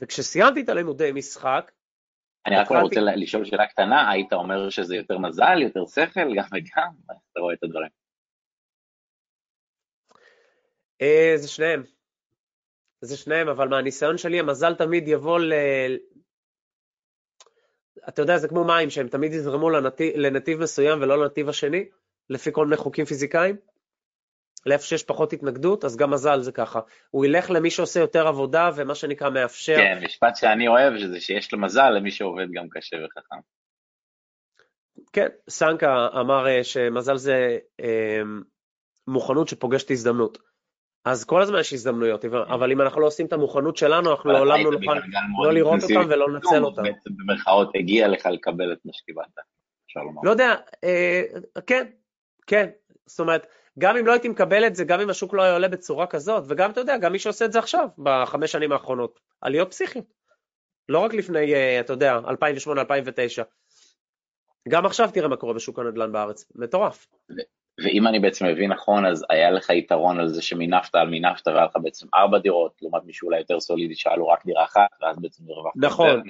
[0.02, 1.72] וכשסיימתי את הלימודי משחק,
[2.46, 6.92] אני רק רוצה לשאול שאלה קטנה, היית אומר שזה יותר מזל, יותר שכל, גם וגם?
[7.10, 7.90] איך אתה רואה את הדברים?
[11.02, 11.99] אה, זה שניהם.
[13.02, 15.54] זה שניהם, אבל מהניסיון שלי המזל תמיד יבוא ל...
[18.10, 21.86] אתה יודע, זה כמו מים, שהם תמיד יזרמו לנתיב, לנתיב מסוים ולא לנתיב השני,
[22.30, 23.56] לפי כל מיני חוקים פיזיקליים.
[24.66, 26.80] לאיפה שיש פחות התנגדות, אז גם מזל זה ככה.
[27.10, 29.76] הוא ילך למי שעושה יותר עבודה ומה שנקרא מאפשר.
[29.76, 33.40] כן, משפט שאני אוהב זה שיש לו מזל למי שעובד גם קשה וחכם.
[35.14, 38.22] כן, סנקה אמר אה, שמזל זה אה,
[39.08, 40.49] מוכנות שפוגשת הזדמנות.
[41.10, 44.64] אז כל הזמן יש הזדמנויות, אבל אם אנחנו לא עושים את המוכנות שלנו, אנחנו לעולם
[44.64, 44.94] לא נוכל
[45.44, 46.84] לא לראות אותם ולא לנצל אותם.
[46.84, 49.26] בעצם במרכאות הגיע לך לקבל את מה שקיבלת,
[49.86, 50.22] אפשר לומר.
[50.24, 51.22] לא יודע, אה,
[51.68, 51.86] כן,
[52.48, 52.70] כן,
[53.06, 53.48] זאת אומרת,
[53.80, 56.44] גם אם לא הייתי מקבל את זה, גם אם השוק לא היה עולה בצורה כזאת,
[56.48, 60.06] וגם, אתה יודע, גם מי שעושה את זה עכשיו, בחמש שנים האחרונות, עליות פסיכיות.
[60.90, 63.44] לא רק לפני, אה, אתה יודע, 2008-2009.
[64.70, 67.08] גם עכשיו תראה מה קורה בשוק הנדל"ן בארץ, מטורף.
[67.84, 71.66] ואם אני בעצם מבין נכון, אז היה לך יתרון על זה שמינפת על מינפת והיה
[71.66, 75.20] לך בעצם ארבע דירות, לעומת מישהו אולי יותר סולידי שהיה לו רק דירה אחת, ואז
[75.20, 76.22] בעצם הרווחת נכון,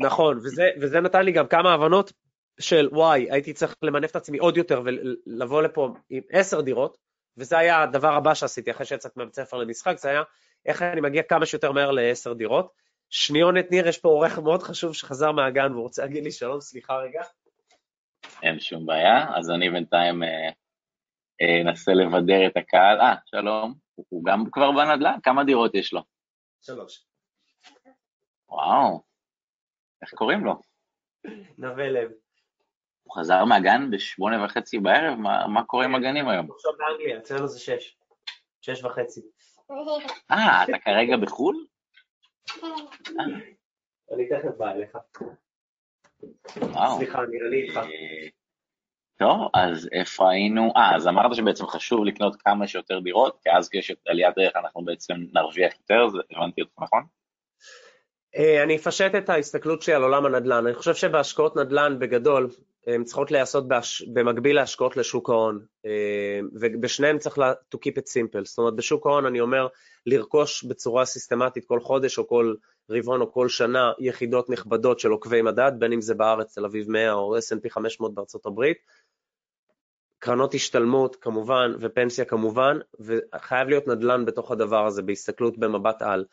[0.00, 2.12] נכון, וזה, וזה נתן לי גם כמה הבנות
[2.60, 6.96] של וואי, הייתי צריך למנף את עצמי עוד יותר ולבוא לפה עם עשר דירות,
[7.36, 10.22] וזה היה הדבר הבא שעשיתי אחרי שיצאתי מהבית ספר למשחק, זה היה
[10.66, 12.72] איך אני מגיע כמה שיותר מהר לעשר דירות.
[13.10, 16.96] שניונת ניר, יש פה עורך מאוד חשוב שחזר מהגן והוא רוצה להגיד לי שלום, סליחה
[16.96, 17.22] רגע.
[18.42, 20.22] אין שום בעיה, אז אני בינתיים
[21.42, 23.00] אה, אה, לבדר את הקהל.
[23.00, 25.18] אה, שלום, הוא גם כבר בנדל"ן?
[25.22, 26.02] כמה דירות יש לו?
[26.60, 27.06] שלוש.
[28.48, 29.02] וואו,
[30.02, 30.60] איך קוראים לו?
[31.58, 32.10] נווה לב.
[33.02, 35.18] הוא חזר מהגן בשמונה וחצי בערב?
[35.18, 36.50] מה, מה קורה עם הגנים היום?
[36.50, 37.96] עכשיו באנגליה, אצלנו זה שש.
[38.60, 39.20] שש וחצי.
[40.30, 41.66] אה, אתה כרגע בחו"ל?
[44.12, 44.98] אני תכף בא אליך.
[46.96, 47.80] סליחה, נראה לי איתך.
[49.18, 50.72] טוב, אז איפה היינו?
[50.76, 54.84] אה, אז אמרת שבעצם חשוב לקנות כמה שיותר דירות, כי אז כשיש עליית דרך אנחנו
[54.84, 57.02] בעצם נרוויח יותר, זה הבנתי אותך נכון?
[58.36, 60.66] אה, אני אפשט את ההסתכלות שלי על עולם הנדל"ן.
[60.66, 62.48] אני חושב שבהשקעות נדל"ן בגדול,
[62.86, 64.02] הן צריכות להיעשות בהש...
[64.02, 67.52] במקביל להשקעות לשוק ההון, אה, ובשניהם צריך לה...
[67.74, 69.66] to keep it simple, זאת אומרת בשוק ההון אני אומר
[70.06, 72.54] לרכוש בצורה סיסטמטית כל חודש או כל
[72.90, 76.90] רבעון או כל שנה יחידות נכבדות של עוקבי מדד, בין אם זה בארץ, תל אביב
[76.90, 78.76] 100 או S&P 500 בארצות הברית,
[80.18, 86.24] קרנות השתלמות כמובן ופנסיה כמובן, וחייב להיות נדל"ן בתוך הדבר הזה בהסתכלות במבט על.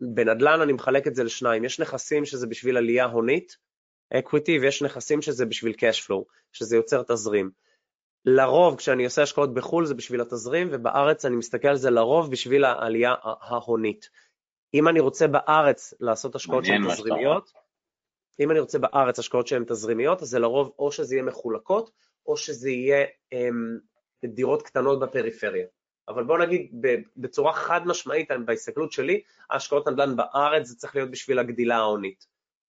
[0.00, 3.56] בנדל"ן אני מחלק את זה לשניים, יש נכסים שזה בשביל עלייה הונית,
[4.14, 7.50] equity, ויש נכסים שזה בשביל cash flow, שזה יוצר תזרים.
[8.24, 12.64] לרוב כשאני עושה השקעות בחו"ל זה בשביל התזרים, ובארץ אני מסתכל על זה לרוב בשביל
[12.64, 14.08] העלייה ההונית.
[14.74, 17.52] אם אני רוצה בארץ לעשות השקעות שהן תזרימיות,
[18.40, 21.90] אם אני רוצה בארץ השקעות שהן תזרימיות, אז זה לרוב או שזה יהיה מחולקות,
[22.26, 23.78] או שזה יהיה הם,
[24.24, 25.66] אמ, דירות קטנות בפריפריה.
[26.08, 26.70] אבל בוא נגיד
[27.16, 32.31] בצורה חד משמעית, בהסתכלות שלי, ההשקעות נדל"ן בארץ זה צריך להיות בשביל הגדילה ההונית.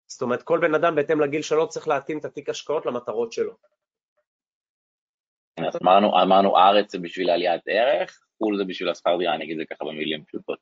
[0.07, 3.53] זאת אומרת, כל בן אדם בהתאם לגיל שלו צריך להתאים את התיק השקעות למטרות שלו.
[5.57, 9.59] אז אמרנו, אמרנו ארץ זה בשביל עליית ערך, חו"ל זה בשביל השכר דירה, אני אגיד
[9.59, 10.59] את זה ככה במילים פשוטות.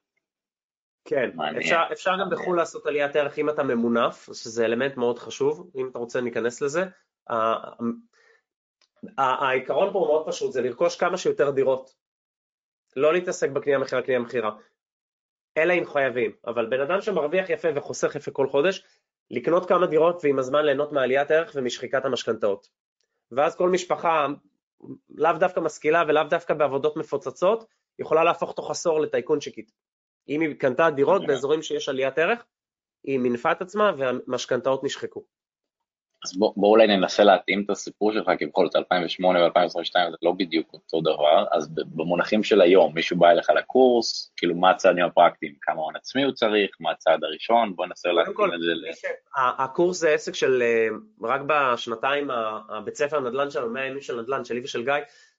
[1.08, 5.72] כן, אפשר, אפשר גם בחו"ל לעשות עליית ערך אם אתה ממונף, שזה אלמנט מאוד חשוב,
[5.76, 6.86] אם אתה רוצה ניכנס לזה.
[9.18, 11.96] העיקרון פה הוא מאוד פשוט, זה לרכוש כמה שיותר דירות.
[12.96, 14.52] לא להתעסק בקנייה מכירה, קנייה מכירה.
[15.58, 18.84] אלא אם חייבים, אבל בן אדם שמרוויח יפה וחוסך יפה כל חודש,
[19.32, 22.68] לקנות כמה דירות ועם הזמן ליהנות מעליית ערך ומשחיקת המשכנתאות.
[23.32, 24.28] ואז כל משפחה,
[25.10, 27.66] לאו דווקא משכילה ולאו דווקא בעבודות מפוצצות,
[28.00, 29.72] יכולה להפוך תוך עשור לטייקונצ'יקית.
[30.30, 31.22] אם היא קנתה דירות.
[31.28, 32.46] באזורים שיש עליית ערך,
[33.04, 35.24] היא מינפה את עצמה והמשכנתאות נשחקו.
[36.26, 40.18] אז בוא, בוא אולי ננסה להתאים את הסיפור שלך, כי בכל זאת 2008 ו-2022 זה
[40.22, 45.06] לא בדיוק אותו דבר, אז במונחים של היום, מישהו בא אליך לקורס, כאילו מה הצעדים
[45.06, 48.86] הפרקטיים, כמה הון עצמי הוא צריך, מה הצעד הראשון, בוא ננסה להתאים את זה ל...
[49.58, 50.88] הקורס זה עסק של, אה,
[51.28, 52.32] רק בשנתיים,
[52.70, 54.94] הבית ספר נדל"ן שלנו, 100 ימים של נדל"ן, שלי ושל גיא,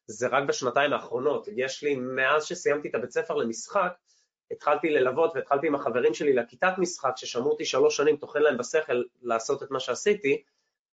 [0.07, 1.49] זה רק בשנתיים האחרונות.
[1.57, 3.93] יש לי, מאז שסיימתי את הבית ספר למשחק,
[4.51, 9.03] התחלתי ללוות והתחלתי עם החברים שלי לכיתת משחק, ששמעו אותי שלוש שנים, טוחן להם בשכל
[9.23, 10.43] לעשות את מה שעשיתי,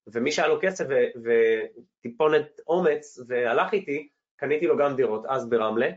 [0.08, 0.86] ומי שהיה לו כסף
[1.24, 5.89] וטיפונת אומץ והלך איתי, קניתי לו גם דירות, אז ברמלה.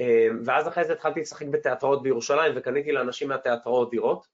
[0.00, 4.26] אמ, ואז אחרי זה התחלתי לשחק בתיאטראות בירושלים וקניתי לאנשים מהתיאטראות דירות.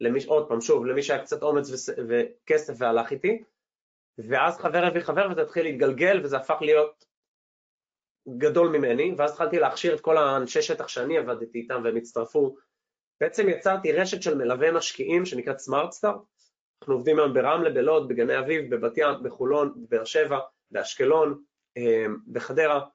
[0.00, 1.70] למי, עוד פעם, שוב, למי שהיה קצת אומץ
[2.08, 3.42] וכסף והלך איתי.
[4.18, 7.04] ואז חבר הביא חבר וזה התחיל להתגלגל וזה הפך להיות
[8.38, 12.56] גדול ממני, ואז התחלתי להכשיר את כל האנשי שטח שאני עבדתי איתם והם הצטרפו.
[13.20, 16.20] בעצם יצרתי רשת של מלווה משקיעים שנקראת סמארט סטארט,
[16.82, 20.38] אנחנו עובדים היום ברמלה, בלוד, בגני אביב, בבת ים, בחולון, בבאר שבע,
[20.70, 21.42] באשקלון,
[21.76, 22.86] אה, בחדרה,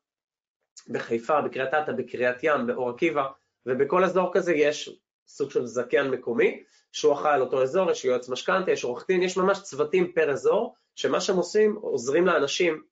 [0.89, 3.27] בחיפה, בקריית אתא, בקריית ים, באור עקיבא,
[3.65, 8.29] ובכל אזור כזה יש סוג של זכיין מקומי, שהוא אחראי על אותו אזור, יש יועץ
[8.29, 12.83] משכנתה, יש עורך דין, יש ממש צוותים פר אזור, שמה שהם עושים, עוזרים לאנשים.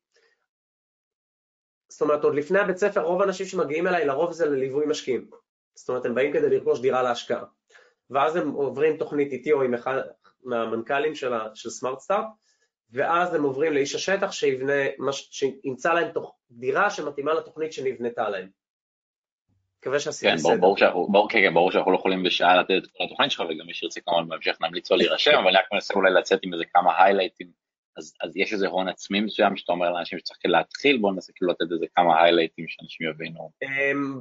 [1.89, 5.29] זאת אומרת, עוד לפני הבית ספר, רוב האנשים שמגיעים אליי, לרוב זה לליווי משקיעים.
[5.75, 7.43] זאת אומרת, הם באים כדי לרכוש דירה להשקעה.
[8.09, 10.01] ואז הם עוברים תוכנית איתי או עם אחד,
[10.45, 12.25] מהמנכ"לים של, של סמארט סטארט,
[12.91, 18.49] ואז הם עוברים לאיש השטח שיבנה, שימצא להם תוך, דירה שמתאימה לתוכנית שנבנתה להם.
[19.79, 20.57] מקווה שעשיתי כן, בסדר.
[20.57, 23.39] ברור, ברור, ברור, כן, כן, ברור שאנחנו לא יכולים בשעה לתת את כל התוכנית שלך,
[23.49, 26.53] וגם מי שירצה כמובן בהמשך נמליץ לו להירשם, אבל אני רק מנסה אולי לצאת עם
[26.53, 27.64] איזה כמה היילייטים,
[27.97, 31.51] אז, אז יש איזה הון עצמי מסוים שאתה אומר לאנשים שצריך להתחיל, בואו ננסה כאילו
[31.51, 33.51] לתת איזה כמה היילייטים שאנשים יבינו.
[33.63, 34.19] אמ,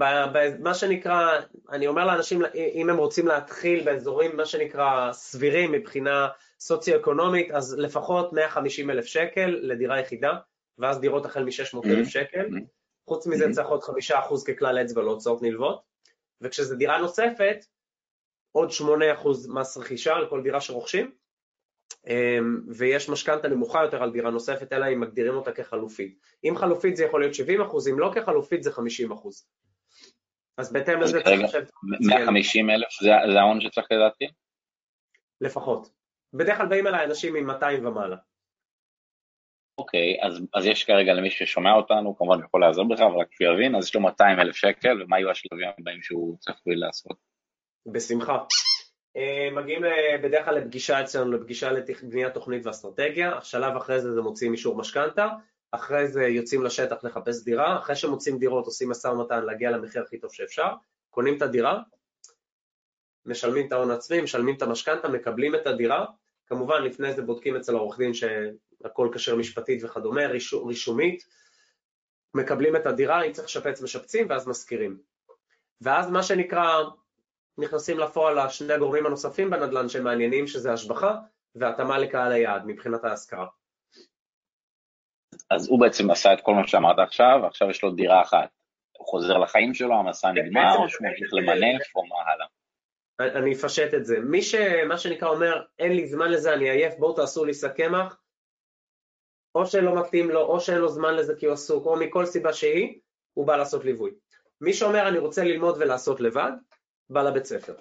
[0.58, 2.42] מה שנקרא, אני אומר לאנשים,
[2.74, 6.28] אם הם רוצים להתחיל באזורים, מה שנקרא, סבירים מבחינה
[6.60, 10.32] סוציו-אקונומית, אז לפחות 150 אלף שקל לדירה יחידה,
[10.78, 12.10] ואז דירות החל מ-600 אלף mm-hmm.
[12.10, 12.46] שקל.
[12.46, 12.64] Mm-hmm.
[13.08, 13.52] חוץ מזה mm-hmm.
[13.52, 15.82] צריך עוד חמישה אחוז ככלל אצבע להוצאות נלוות,
[16.40, 17.64] וכשזה דירה נוספת,
[18.52, 21.10] עוד שמונה אחוז מס רכישה על כל דירה שרוכשים,
[22.76, 26.18] ויש משכנתה נמוכה יותר על דירה נוספת, אלא אם מגדירים אותה כחלופית.
[26.44, 29.46] אם חלופית זה יכול להיות 70 אחוז, אם לא כחלופית זה 50 אחוז.
[30.58, 31.70] אז בהתאם לזה צריך לשבת...
[32.08, 34.24] 150 אלף זה ההון שצריך לדעתי?
[35.40, 35.90] לפחות.
[36.32, 38.16] בדרך כלל באים אליי אנשים עם 200 ומעלה.
[39.78, 43.28] אוקיי, okay, אז, אז יש כרגע למי ששומע אותנו, כמובן יכול לעזור בך, אבל רק
[43.32, 47.16] שהוא יבין, אז יש לו 200 אלף שקל, ומה יהיו השלבים הבאים שהוא צפוי לעשות?
[47.86, 48.38] בשמחה.
[49.16, 49.82] אה, מגיעים
[50.22, 55.28] בדרך כלל לפגישה אצלנו, לפגישה לבניית תוכנית ואסטרטגיה, השלב אחרי זה זה מוציאים אישור משכנתה,
[55.70, 60.18] אחרי זה יוצאים לשטח לחפש דירה, אחרי שמוצאים דירות עושים משא ומתן להגיע למחיר הכי
[60.18, 60.68] טוב שאפשר,
[61.10, 61.80] קונים את הדירה,
[63.26, 66.06] משלמים את ההון העצמי, משלמים את המשכנתה, מקבלים את הדירה,
[66.46, 70.22] כמובן לפני זה בודקים אצל העורך דין שהכל כשר משפטית וכדומה,
[70.66, 71.24] רישומית,
[72.34, 74.98] מקבלים את הדירה, אם צריך לשפץ משפצים ואז משכירים.
[75.80, 76.82] ואז מה שנקרא
[77.58, 81.16] נכנסים לפועל השני הגורמים הנוספים בנדל"ן שמעניינים, שזה השבחה
[81.54, 83.46] והתאמה לקהל היעד מבחינת ההשכרה.
[85.50, 88.48] אז הוא בעצם עשה את כל מה שאמרת עכשיו, עכשיו יש לו דירה אחת.
[88.98, 92.46] הוא חוזר לחיים שלו, המסע נגמר, או שהוא ממשיך למנף, או מה הלאה?
[93.40, 94.20] אני אפשט את זה.
[94.20, 98.20] מי שמה שנקרא אומר, אין לי זמן לזה, אני עייף, בואו תעשו לי שק קמח,
[99.54, 102.52] או שלא מתאים לו, או שאין לו זמן לזה כי הוא עסוק, או מכל סיבה
[102.52, 103.00] שהיא,
[103.34, 104.10] הוא בא לעשות ליווי.
[104.60, 106.52] מי שאומר אני רוצה ללמוד ולעשות לבד,
[107.10, 107.74] בא לבית ספר.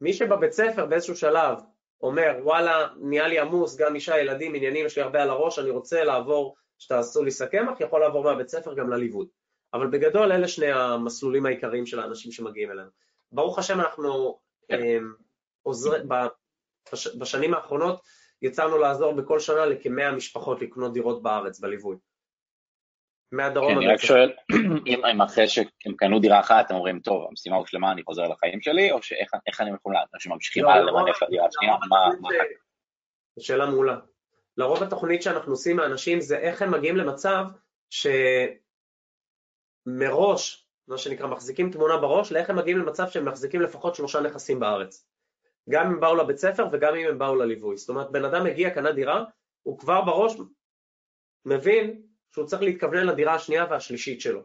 [0.00, 1.58] מי שבבית ספר באיזשהו שלב
[2.02, 5.70] אומר וואלה נהיה לי עמוס, גם אישה, ילדים, עניינים, יש לי הרבה על הראש, אני
[5.70, 9.26] רוצה לעבור, שתעשו לי סכמח, יכול לעבור מהבית ספר גם לליווי.
[9.74, 12.88] אבל בגדול אלה שני המסלולים העיקריים של האנשים שמגיעים אלינו.
[13.32, 14.38] ברוך השם אנחנו
[14.70, 15.12] אמ,
[15.62, 16.08] עוזרים,
[17.18, 18.02] בשנים האחרונות
[18.42, 21.96] יצאנו לעזור בכל שנה לכמאה משפחות לקנות דירות בארץ בליווי.
[23.32, 23.72] מהדרום.
[23.72, 24.32] כן, אני רק שואל,
[25.12, 28.92] אם אחרי שהם קנו דירה אחת, הם אומרים, טוב, המשימה הושלמה, אני חוזר לחיים שלי,
[28.92, 32.08] או שאיך אני יכול שממשיכים הלאה למנף לדירה השנייה, מה...
[33.38, 33.96] שאלה מעולה.
[34.56, 37.44] לרוב התוכנית שאנחנו עושים מהאנשים זה איך הם מגיעים למצב
[39.86, 44.60] שמראש, מה שנקרא, מחזיקים תמונה בראש, לאיך הם מגיעים למצב שהם מחזיקים לפחות שלושה נכסים
[44.60, 45.06] בארץ.
[45.70, 47.76] גם אם באו לבית ספר וגם אם הם באו לליווי.
[47.76, 49.24] זאת אומרת, בן אדם מגיע, קנה דירה,
[49.62, 50.36] הוא כבר בראש
[51.44, 54.42] מבין שהוא צריך להתכוונן לדירה השנייה והשלישית שלו.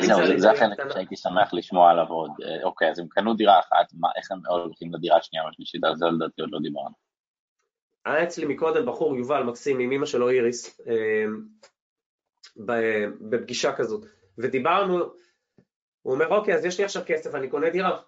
[0.00, 2.30] זהו, זה, החלק שהייתי שמח לשמוע עליו עוד.
[2.42, 5.84] אה, אוקיי, אז הם קנו דירה אחת, איך הם הולכים לדירה השנייה והשלישית?
[5.84, 6.94] על זה לדעתי עוד לא דיברנו.
[8.04, 11.24] היה אצלי מקודם בחור, יובל, מקסים, עם אמא שלו איריס, אה,
[13.30, 14.04] בפגישה כזאת,
[14.38, 14.98] ודיברנו,
[16.02, 18.00] הוא אומר, אוקיי, אז יש לי עכשיו כסף, אני קונה דירה.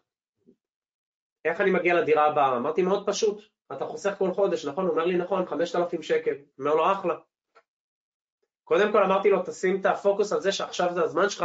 [1.45, 2.57] איך אני מגיע לדירה הבאה?
[2.57, 3.43] אמרתי, מאוד פשוט,
[3.73, 4.85] אתה חוסך כל חודש, נכון?
[4.85, 6.35] הוא אומר לי, נכון, 5,000 שקל.
[6.59, 7.15] אומר לו, אחלה.
[8.65, 11.45] קודם כל אמרתי לו, תשים את הפוקוס על זה שעכשיו זה הזמן שלך,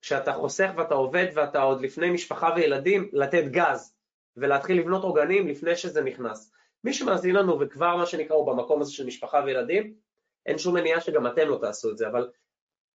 [0.00, 3.94] כשאתה חוסך ואתה עובד ואתה עוד לפני משפחה וילדים, לתת גז
[4.36, 6.52] ולהתחיל לבנות עוגנים לפני שזה נכנס.
[6.84, 9.94] מי שמאזין לנו וכבר מה שנקרא הוא במקום הזה של משפחה וילדים,
[10.46, 12.30] אין שום מניעה שגם אתם לא תעשו את זה, אבל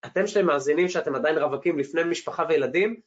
[0.06, 3.02] אתם שאתם מאזינים שאתם עדיין רווקים לפני משפחה וילדים,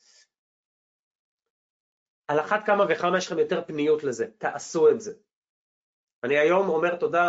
[2.29, 5.15] על אחת כמה וכמה יש לכם יותר פניות לזה, תעשו את זה.
[6.25, 7.29] אני היום אומר תודה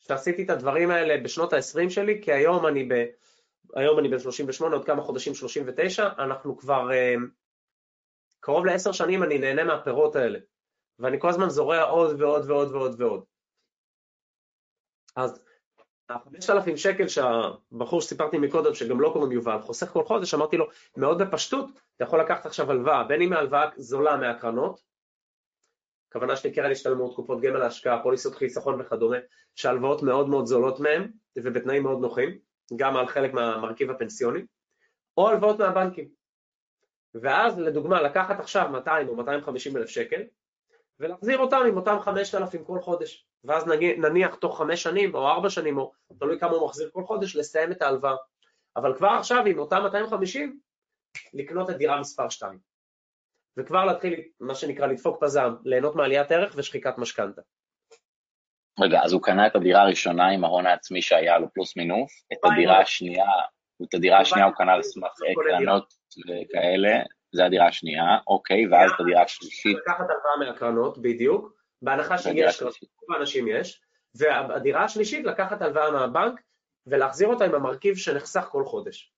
[0.00, 3.04] שעשיתי את הדברים האלה בשנות ה-20 שלי, כי היום אני, ב,
[3.74, 7.14] היום אני בן 38, עוד כמה חודשים 39, אנחנו כבר אה,
[8.40, 10.38] קרוב לעשר שנים אני נהנה מהפירות האלה,
[10.98, 13.24] ואני כל הזמן זורע עוד ועוד ועוד ועוד ועוד.
[15.16, 15.44] אז
[16.08, 21.22] ה-5,000 שקל שהבחור שסיפרתי מקודם, שגם לא קוראים יובל, חוסך כל חודש, אמרתי לו, מאוד
[21.22, 21.64] בפשטות,
[21.96, 24.80] אתה יכול לקחת עכשיו הלוואה, בין אם ההלוואה זולה מהקרנות,
[26.10, 29.16] הכוונה שלי קרן השתלמות, קופות גמל להשקעה, פוליסות חיסכון וכדומה,
[29.54, 32.38] שהלוואות מאוד מאוד זולות מהם ובתנאים מאוד נוחים,
[32.76, 34.40] גם על חלק מהמרכיב הפנסיוני,
[35.16, 36.08] או הלוואות מהבנקים.
[37.14, 40.22] ואז לדוגמה לקחת עכשיו 200 או 250 אלף שקל
[41.00, 43.66] ולהחזיר אותם עם אותם 5,000 כל חודש, ואז
[43.98, 47.72] נניח תוך 5 שנים או 4 שנים או תלוי כמה הוא מחזיר כל חודש לסיים
[47.72, 48.16] את ההלוואה.
[48.76, 50.60] אבל כבר עכשיו עם אותם 250
[51.34, 52.69] לקנות את דירה מספר 2.
[53.56, 57.42] וכבר להתחיל, מה שנקרא, לדפוק פזם, ליהנות מעליית ערך ושחיקת משכנתה.
[58.80, 62.38] רגע, אז הוא קנה את הדירה הראשונה עם ההון העצמי שהיה לו פלוס מינוס, את
[62.44, 63.30] הדירה השנייה,
[63.82, 69.00] את הדירה השנייה הוא קנה על סמך קרנות וכאלה, זה הדירה השנייה, אוקיי, ואז את
[69.00, 69.76] הדירה השלישית.
[69.76, 73.80] לקחת הלוואה מהקרנות, בדיוק, בהנחה שיש, רוב האנשים יש,
[74.14, 76.40] והדירה השלישית לקחת הלוואה מהבנק
[76.86, 79.12] ולהחזיר אותה עם המרכיב שנחסך כל חודש.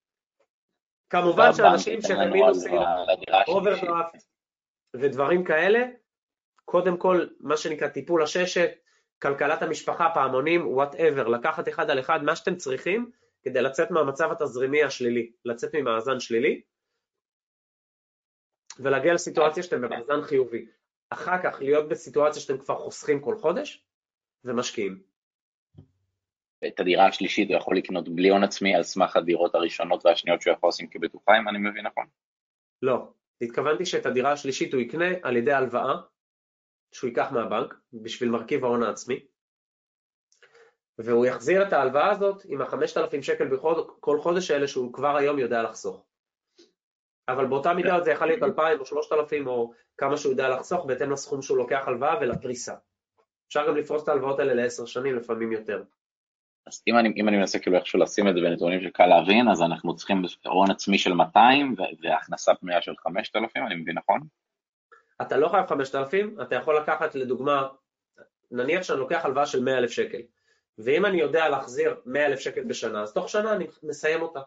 [1.13, 2.73] כמובן שאנשים שבמינוסים,
[3.49, 4.23] אוברדרפט
[4.97, 5.79] ודברים כאלה,
[6.65, 8.71] קודם כל, מה שנקרא טיפול שורש,
[9.23, 13.11] כלכלת המשפחה, פעמונים, whatever, לקחת אחד על אחד מה שאתם צריכים
[13.43, 16.63] כדי לצאת מהמצב התזרימי השלילי, לצאת ממאזן שלילי
[18.79, 20.67] ולהגיע לסיטואציה שאתם במאזן חיובי.
[21.11, 23.87] אחר כך להיות בסיטואציה שאתם כבר חוסכים כל חודש
[24.45, 25.12] ומשקיעים.
[26.67, 30.55] את הדירה השלישית הוא יכול לקנות בלי הון עצמי על סמך הדירות הראשונות והשניות שהוא
[30.55, 32.05] יכול לשים כבטוחה, אם אני מבין נכון.
[32.83, 33.09] לא,
[33.41, 35.95] התכוונתי שאת הדירה השלישית הוא יקנה על ידי הלוואה
[36.93, 39.21] שהוא ייקח מהבנק בשביל מרכיב ההון העצמי,
[40.99, 45.63] והוא יחזיר את ההלוואה הזאת עם ה-5,000 שקל בכל חודש האלה שהוא כבר היום יודע
[45.63, 46.05] לחסוך.
[47.29, 51.11] אבל באותה מידה זה יכול להיות 2,000 או 3,000 או כמה שהוא יודע לחסוך בהתאם
[51.11, 52.75] לסכום שהוא לוקח הלוואה ולפריסה.
[53.49, 55.83] אפשר גם לפרוס את ההלוואות האלה לעשר שנים, לפעמים יותר.
[56.67, 59.63] אז אם אני, אם אני מנסה כאילו איכשהו לשים את זה בנתונים שקל להבין, אז
[59.63, 64.21] אנחנו צריכים הון עצמי של 200 והכנסה פנויה של 5,000, אני מבין נכון?
[65.23, 67.69] אתה לא חייב 5,000, אתה יכול לקחת לדוגמה,
[68.51, 70.21] נניח שאני לוקח הלוואה של 100,000 שקל,
[70.79, 74.41] ואם אני יודע להחזיר 100,000 שקל בשנה, אז תוך שנה אני מסיים אותה.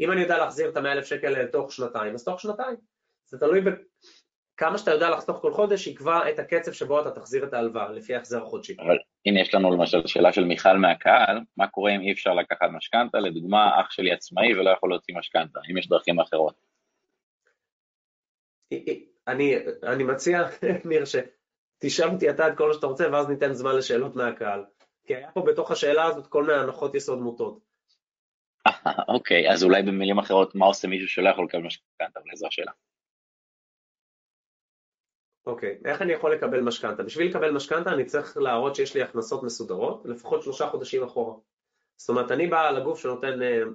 [0.00, 2.76] אם אני יודע להחזיר את ה-100,000 שקל תוך שנתיים, אז תוך שנתיים.
[3.26, 3.60] זה תלוי
[4.56, 8.14] כמה שאתה יודע לחסוך כל חודש יקבע את הקצב שבו אתה תחזיר את ההלוואה, לפי
[8.14, 8.76] ההחזר החודשי.
[8.78, 8.98] אבל
[9.28, 13.18] הנה יש לנו למשל שאלה של מיכל מהקהל, מה קורה אם אי אפשר לקחת משכנתה,
[13.18, 16.54] לדוגמה אח שלי עצמאי ולא יכול להוציא משכנתה, אם יש דרכים אחרות.
[19.28, 20.42] אני, אני מציע,
[20.88, 24.64] ניר, שתשאל אותי אתה את כל מה שאתה רוצה ואז ניתן זמן לשאלות מהקהל.
[25.06, 27.60] כי היה פה בתוך השאלה הזאת כל מיני הנחות יסוד מוטות.
[29.14, 32.72] אוקיי, אז אולי במילים אחרות, מה עושה מישהו שלא יכול לקבל משכנתה, אבל זו השאלה.
[35.48, 37.02] אוקיי, איך אני יכול לקבל משכנתה?
[37.02, 41.34] בשביל לקבל משכנתה אני צריך להראות שיש לי הכנסות מסודרות, לפחות שלושה חודשים אחורה.
[41.96, 43.68] זאת אומרת, אני בא לגוף שנותן uh,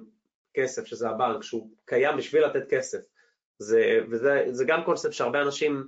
[0.54, 2.98] כסף, שזה הבנק, שהוא קיים בשביל לתת כסף.
[3.58, 5.86] זה, וזה זה גם קונספט שהרבה אנשים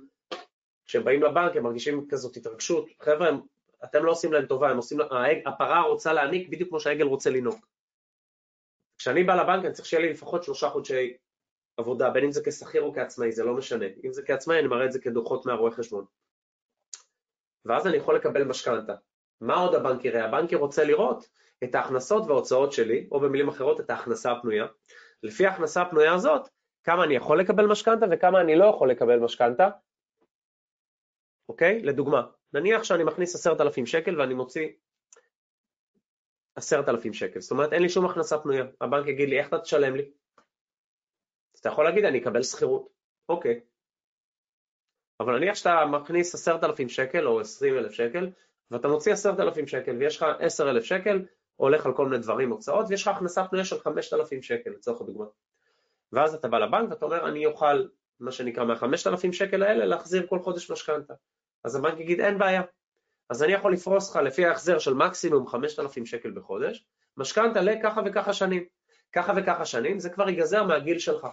[0.85, 2.89] שבאים לבנק הם מרגישים כזאת התרגשות.
[3.01, 3.29] חבר'ה,
[3.83, 4.99] אתם לא עושים להם טובה, הם עושים,
[5.45, 7.65] הפרה רוצה להעניק בדיוק כמו שהעגל רוצה לנהוג.
[8.97, 11.17] כשאני בא לבנק אני צריך שיהיה לי לפחות שלושה חודשי
[11.77, 13.85] עבודה, בין אם זה כשכיר או כעצמאי, זה לא משנה.
[14.03, 16.05] אם זה כעצמאי אני מראה את זה כדוחות מהרואה חשבון.
[17.65, 18.93] ואז אני יכול לקבל משכנתה.
[19.41, 20.25] מה עוד הבנק יראה?
[20.25, 21.29] הבנק רוצה לראות
[21.63, 24.65] את ההכנסות וההוצאות שלי, או במילים אחרות את ההכנסה הפנויה.
[25.23, 26.49] לפי ההכנסה הפנויה הזאת,
[26.83, 29.69] כמה אני יכול לקבל משכנתה וכמה אני לא יכול לקבל משכנתה.
[31.49, 31.81] אוקיי?
[31.81, 32.21] לדוגמה,
[32.53, 34.67] נניח שאני מכניס עשרת אלפים שקל ואני מוציא
[36.55, 39.59] עשרת אלפים שקל, זאת אומרת אין לי שום הכנסה פנויה, הבנק יגיד לי איך אתה
[39.59, 40.11] תשלם לי?
[41.57, 42.89] אז אתה יכול להגיד אני אקבל שכירות,
[43.29, 43.59] אוקיי.
[45.19, 48.29] אבל נניח שאתה מכניס עשרת אלפים שקל או עשרים אלף שקל
[48.71, 52.51] ואתה מוציא עשרת אלפים שקל ויש לך עשר אלף שקל, הולך על כל מיני דברים,
[52.51, 55.25] הוצאות, ויש לך הכנסה פנויה של חמשת אלפים שקל לצורך הדוגמה.
[56.11, 57.87] ואז אתה בא לבנק ואתה אומר אני אוכל
[58.19, 61.13] מה שנקרא מהחמשת אלפים שקל האלה להחזיר כל חודש משכנתה.
[61.63, 62.61] אז הבנק יגיד אין בעיה,
[63.29, 66.85] אז אני יכול לפרוס לך לפי ההחזר של מקסימום 5,000 שקל בחודש,
[67.17, 68.65] משכנתה לככה וככה שנים.
[69.11, 71.27] ככה וככה שנים, זה כבר ייגזר מהגיל שלך.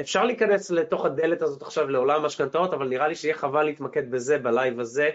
[0.00, 4.38] אפשר להיכנס לתוך הדלת הזאת עכשיו לעולם המשכנתאות, אבל נראה לי שיהיה חבל להתמקד בזה
[4.38, 5.10] בלייב הזה,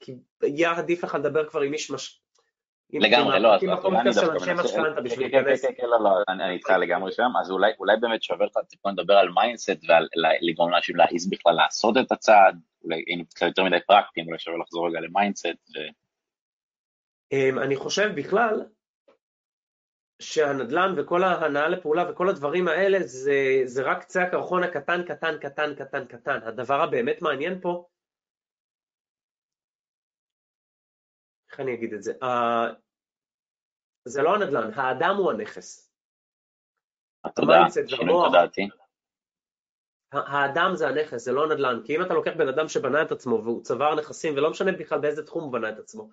[0.00, 2.20] כי יהיה עדיף לך לדבר כבר עם איש מש...
[2.92, 3.56] לגמרי, לא,
[6.28, 10.96] אני איתך לגמרי שם, אז אולי באמת שווה לך טיפה לדבר על mindset ולגרום לאנשים
[10.96, 15.00] להעיז בכלל לעשות את הצעד, אולי היינו קצת יותר מדי פרקטיים, אולי שווה לחזור רגע
[15.00, 15.46] ל mindset.
[17.32, 18.64] אמ, אני חושב בכלל
[20.18, 25.74] שהנדל"ן וכל ההנעה לפעולה וכל הדברים האלה זה, זה רק קצה הקרחון הקטן, קטן, קטן,
[25.74, 26.38] קטן, קטן.
[26.42, 27.88] הדבר הבאמת מעניין פה,
[31.50, 32.12] איך אני אגיד את זה?
[32.22, 32.74] Uh,
[34.04, 35.92] זה לא הנדל"ן, האדם הוא הנכס.
[37.34, 38.68] תודה, שינוי תודעתי.
[40.12, 43.44] האדם זה הנכס, זה לא נדל"ן, כי אם אתה לוקח בן אדם שבנה את עצמו
[43.44, 46.10] והוא צבר נכסים ולא משנה בכלל באיזה תחום הוא בנה את עצמו,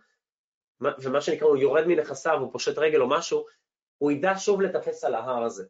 [0.82, 3.46] ומה שנקרא הוא יורד מנכסיו, הוא פושט רגל או משהו,
[3.98, 5.66] הוא ידע שוב לטפס על ההר הזה.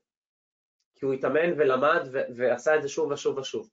[0.95, 3.69] כי הוא התאמן ולמד ועשה את זה שוב ושוב ושוב.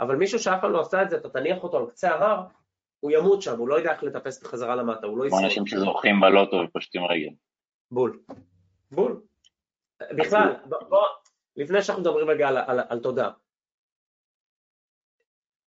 [0.00, 2.46] אבל מישהו שאף פעם לא עשה את זה, אתה תניח אותו על קצה ההר,
[3.00, 5.40] הוא ימות שם, הוא לא ידע איך לטפס בחזרה למטה, הוא לא ישרוד.
[5.40, 7.34] כמו אנשים שזוכים בלוטו ופושטים רגל.
[7.90, 8.22] בול.
[8.90, 9.22] בול.
[10.10, 10.54] בכלל,
[10.88, 11.06] בוא,
[11.56, 13.30] לפני שאנחנו מדברים רגע על, על, על תודה,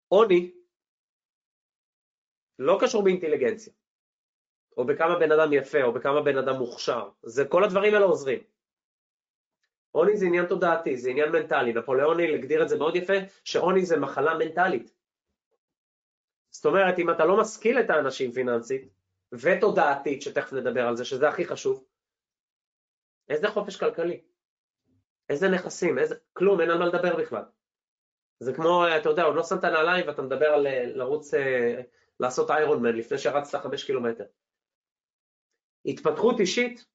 [0.07, 0.51] עוני
[2.59, 3.73] לא קשור באינטליגנציה,
[4.77, 8.39] או בכמה בן אדם יפה, או בכמה בן אדם מוכשר, זה כל הדברים האלה עוזרים.
[9.91, 13.13] עוני זה עניין תודעתי, זה עניין מנטלי, נפוליאוני הגדיר את זה מאוד יפה,
[13.43, 14.91] שעוני זה מחלה מנטלית.
[16.51, 18.89] זאת אומרת, אם אתה לא משכיל את האנשים פיננסית,
[19.31, 21.83] ותודעתית, שתכף נדבר על זה, שזה הכי חשוב,
[23.29, 24.21] איזה חופש כלכלי?
[25.29, 25.99] איזה נכסים?
[25.99, 26.15] איזה...
[26.33, 27.43] כלום, אין על מה לדבר בכלל.
[28.39, 31.81] זה כמו, אתה יודע, עוד לא שמת נעליים ואתה מדבר על אה, לרוץ, אה,
[32.19, 34.25] לעשות איירון מן לפני שרצת חמש קילומטר.
[35.87, 36.85] התפתחות אישית,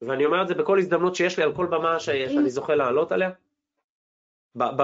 [0.00, 3.30] ואני אומר את זה בכל הזדמנות שיש לי על כל במה שאני זוכה לעלות עליה,
[4.54, 4.82] ב, ב,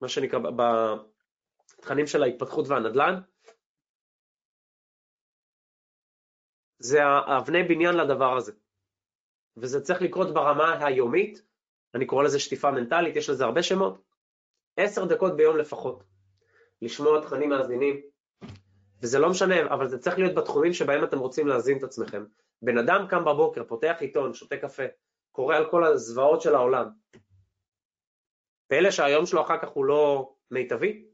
[0.00, 3.20] מה שנקרא, בתכנים של ההתפתחות והנדל"ן,
[6.78, 8.52] זה האבני בניין לדבר הזה.
[9.56, 11.42] וזה צריך לקרות ברמה היומית,
[11.94, 14.02] אני קורא לזה שטיפה מנטלית, יש לזה הרבה שמות,
[14.76, 16.04] עשר דקות ביום לפחות,
[16.82, 18.02] לשמוע תכנים מאזינים,
[19.02, 22.24] וזה לא משנה, אבל זה צריך להיות בתחומים שבהם אתם רוצים להזין את עצמכם.
[22.62, 24.82] בן אדם קם בבוקר, פותח עיתון, שותה קפה,
[25.32, 26.88] קורא על כל הזוועות של העולם.
[28.68, 31.06] פלא שהיום שלו אחר כך הוא לא מיטבי?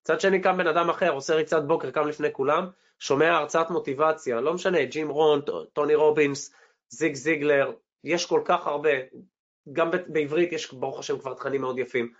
[0.00, 4.40] מצד שני קם בן אדם אחר, עושה ריצת בוקר, קם לפני כולם, שומע הרצאת מוטיבציה,
[4.40, 5.40] לא משנה, ג'ים רון,
[5.72, 6.54] טוני רובינס,
[6.88, 7.72] זיג זיגלר,
[8.04, 8.90] יש כל כך הרבה,
[9.72, 12.12] גם בעברית יש ברוך השם כבר תכנים מאוד יפים.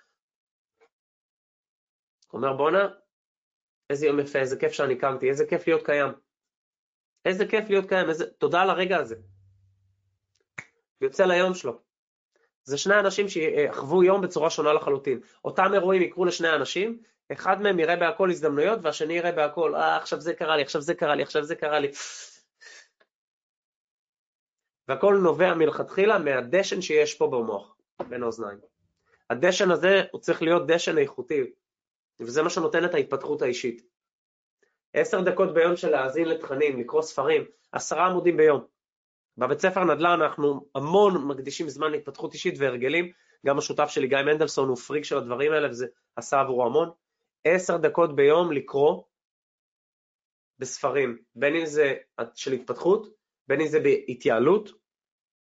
[2.33, 2.89] אומר בואנה,
[3.91, 6.13] איזה יום יפה, איזה כיף שאני קמתי, איזה כיף להיות קיים.
[7.25, 8.27] איזה כיף להיות קיים, איזה...
[8.31, 9.17] תודה על הרגע הזה.
[11.01, 11.81] יוצא ליום שלו.
[12.65, 15.21] זה שני אנשים שיחוו יום בצורה שונה לחלוטין.
[15.45, 20.21] אותם אירועים יקרו לשני אנשים, אחד מהם יראה בהכל הזדמנויות והשני יראה בהכל, אה עכשיו
[20.21, 21.91] זה קרה לי, עכשיו זה קרה לי, עכשיו זה קרה לי.
[24.89, 27.77] והכל נובע מלכתחילה מהדשן שיש פה במוח,
[28.09, 28.59] בין האוזניים.
[29.31, 31.53] הדשן הזה הוא צריך להיות דשן איכותי,
[32.21, 33.83] וזה מה שנותן את ההתפתחות האישית.
[34.95, 38.65] עשר דקות ביום של להאזין לתכנים, לקרוא ספרים, עשרה עמודים ביום.
[39.39, 43.13] בבית ספר נדל"ן אנחנו המון מקדישים זמן להתפתחות אישית והרגלים,
[43.47, 46.91] גם השותף שלי גיא מנדלסון הוא פריק של הדברים האלה וזה עשה עבורו המון.
[47.45, 49.03] עשר דקות ביום לקרוא
[50.59, 51.95] בספרים, בין אם זה
[52.35, 53.09] של התפתחות,
[53.49, 54.71] בין אם זה בהתייעלות,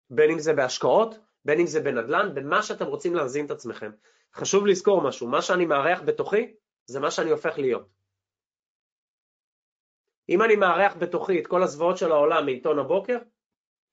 [0.09, 1.15] בין אם זה בהשקעות,
[1.45, 3.91] בין אם זה בנדל"ן, במה שאתם רוצים להזין את עצמכם.
[4.35, 6.53] חשוב לזכור משהו, מה שאני מארח בתוכי
[6.89, 7.87] זה מה שאני הופך להיות.
[10.29, 13.17] אם אני מארח בתוכי את כל הזוועות של העולם מעיתון הבוקר,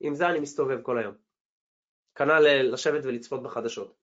[0.01, 1.14] עם זה אני מסתובב כל היום.
[2.14, 2.40] כנ"ל
[2.72, 3.94] לשבת ולצפות בחדשות.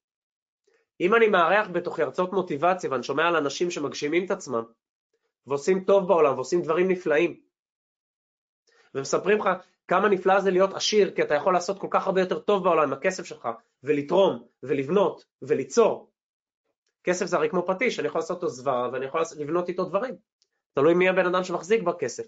[1.01, 4.63] אם אני מארח בתוכי הרצאות מוטיבציה ואני שומע על אנשים שמגשימים את עצמם
[5.47, 7.41] ועושים טוב בעולם ועושים דברים נפלאים
[8.95, 9.49] ומספרים לך
[9.87, 12.83] כמה נפלא זה להיות עשיר כי אתה יכול לעשות כל כך הרבה יותר טוב בעולם
[12.83, 13.47] עם הכסף שלך
[13.83, 16.12] ולתרום ולבנות וליצור
[17.03, 20.15] כסף זה הרי כמו פטיש, אני יכול לעשות אותו זוועה ואני יכול לבנות איתו דברים.
[20.73, 22.23] תלוי מי הבן אדם שמחזיק בכסף.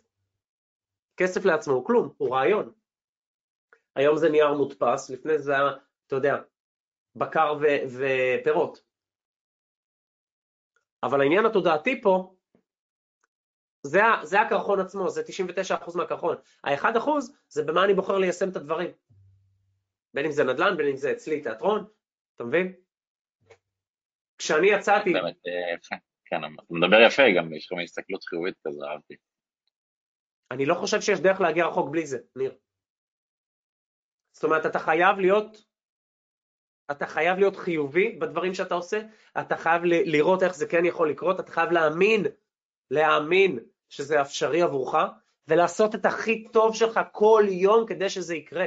[1.18, 2.74] כסף לעצמו הוא כלום, הוא רעיון.
[3.96, 5.70] היום זה נייר מודפס, לפני זה היה,
[6.08, 6.36] אתה יודע,
[7.16, 8.82] בקר ו- ופירות.
[11.04, 12.36] אבל העניין התודעתי פה,
[13.84, 16.38] זה, זה הקרחון עצמו, זה 99% מהקרחון.
[16.64, 17.10] ה-1%
[17.50, 18.92] זה במה אני בוחר ליישם את הדברים.
[20.14, 21.86] בין אם זה נדל"ן, בין אם זה אצלי תיאטרון,
[22.36, 22.85] אתה מבין?
[24.38, 25.14] כשאני יצאתי...
[25.14, 29.16] באמת אה, יפה, כן, אתה מדבר יפה גם, יש לך הסתכלות חיובית כזה, אהבתי.
[30.52, 32.58] אני לא חושב שיש דרך להגיע רחוק בלי זה, ניר.
[34.32, 35.66] זאת אומרת, אתה חייב להיות,
[36.92, 39.02] אתה חייב להיות חיובי בדברים שאתה עושה,
[39.40, 42.26] אתה חייב לראות איך זה כן יכול לקרות, אתה חייב להאמין,
[42.92, 43.60] להאמין
[43.90, 44.96] שזה אפשרי עבורך,
[45.48, 48.66] ולעשות את הכי טוב שלך כל יום כדי שזה יקרה.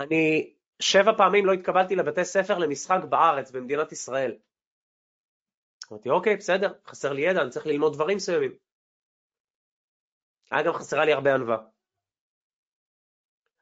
[0.00, 4.36] אני שבע פעמים לא התקבלתי לבתי ספר למשחק בארץ, במדינת ישראל.
[5.92, 8.52] אמרתי, אוקיי, בסדר, חסר לי ידע, אני צריך ללמוד דברים מסוימים.
[10.50, 11.56] היה גם חסרה לי הרבה ענווה.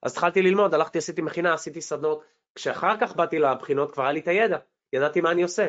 [0.02, 2.24] אז התחלתי ללמוד, הלכתי, עשיתי מכינה, עשיתי סדנות.
[2.54, 4.58] כשאחר כך באתי לבחינות כבר היה לי את הידע,
[4.92, 5.68] ידעתי מה אני עושה.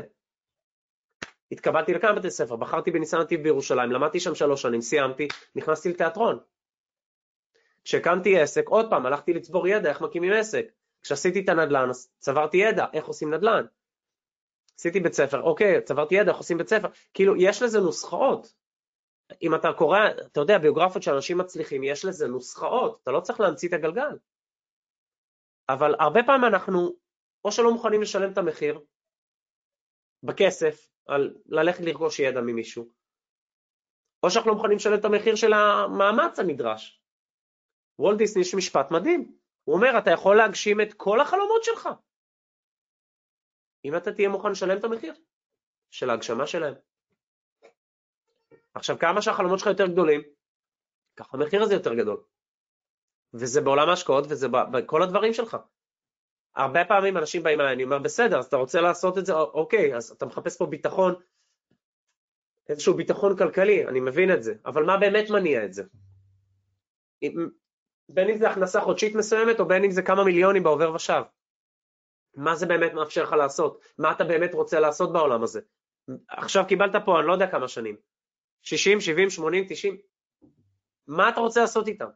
[1.51, 6.39] התקבלתי לכמה בתי ספר, בחרתי בניסן נתיב בירושלים, למדתי שם שלוש שנים, סיימתי, נכנסתי לתיאטרון.
[7.83, 10.80] כשהקמתי עסק, עוד פעם, הלכתי לצבור ידע איך מקימים עסק.
[11.01, 13.65] כשעשיתי את הנדל"ן, צברתי ידע איך עושים נדל"ן.
[14.79, 16.87] עשיתי בית ספר, אוקיי, צברתי ידע איך עושים בית ספר.
[17.13, 18.53] כאילו, יש לזה נוסחאות.
[19.41, 23.39] אם אתה קורא, אתה יודע, ביוגרפיות של אנשים מצליחים, יש לזה נוסחאות, אתה לא צריך
[23.39, 24.17] להמציא את הגלגל.
[25.69, 26.95] אבל הרבה פעמים אנחנו,
[27.45, 28.79] או שלא מוכנים לשלם את המחיר,
[30.23, 32.89] בכסף, על ללכת לרכוש ידע ממישהו,
[34.23, 37.01] או שאנחנו לא מוכנים לשלם את המחיר של המאמץ הנדרש.
[37.99, 41.89] וולט דיסני יש משפט מדהים, הוא אומר, אתה יכול להגשים את כל החלומות שלך,
[43.85, 45.13] אם אתה תהיה מוכן לשלם את המחיר
[45.91, 46.73] של ההגשמה שלהם.
[48.73, 50.21] עכשיו, כמה שהחלומות שלך יותר גדולים,
[51.15, 52.23] ככה המחיר הזה יותר גדול.
[53.33, 55.57] וזה בעולם ההשקעות וזה בכל הדברים שלך.
[56.55, 59.95] הרבה פעמים אנשים באים אליי, אני אומר, בסדר, אז אתה רוצה לעשות את זה, אוקיי,
[59.95, 61.15] אז אתה מחפש פה ביטחון,
[62.69, 65.83] איזשהו ביטחון כלכלי, אני מבין את זה, אבל מה באמת מניע את זה?
[68.09, 71.21] בין אם זה הכנסה חודשית מסוימת או בין אם זה כמה מיליונים בעובר ושב.
[72.35, 73.81] מה זה באמת מאפשר לך לעשות?
[73.97, 75.61] מה אתה באמת רוצה לעשות בעולם הזה?
[76.27, 77.95] עכשיו קיבלת פה, אני לא יודע כמה שנים,
[78.61, 79.97] 60, 70, 80, 90,
[81.07, 82.09] מה אתה רוצה לעשות איתם?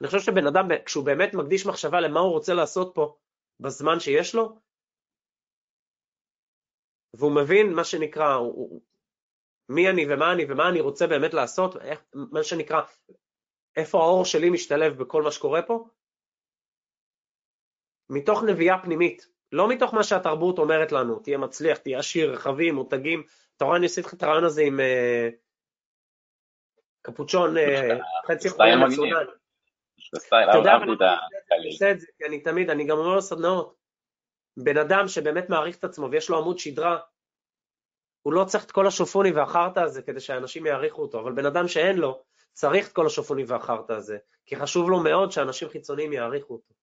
[0.00, 3.16] אני חושב שבן אדם, כשהוא באמת מקדיש מחשבה למה הוא רוצה לעשות פה
[3.60, 4.60] בזמן שיש לו,
[7.14, 8.82] והוא מבין מה שנקרא, הוא,
[9.68, 12.82] מי אני ומה אני ומה אני רוצה באמת לעשות, איך, מה שנקרא,
[13.76, 15.84] איפה האור שלי משתלב בכל מה שקורה פה,
[18.10, 23.22] מתוך נביאה פנימית, לא מתוך מה שהתרבות אומרת לנו, תהיה מצליח, תהיה עשיר, רחבים, מותגים,
[23.56, 25.28] אתה רואה, אני עשיתי לך את הרעיון הזה עם אה,
[27.02, 29.16] קפוצ'ון אה, חצי חולה מצונן.
[30.50, 30.72] אתה יודע,
[31.52, 33.76] אני עושה את זה, כי אני תמיד, אני גם אומר לסדנאות,
[34.56, 36.98] בן אדם שבאמת מעריך את עצמו ויש לו עמוד שדרה,
[38.22, 41.68] הוא לא צריך את כל השופוני והחרטא הזה כדי שאנשים יעריכו אותו, אבל בן אדם
[41.68, 46.54] שאין לו, צריך את כל השופוני והחרטא הזה, כי חשוב לו מאוד שאנשים חיצוניים יעריכו
[46.54, 46.74] אותו.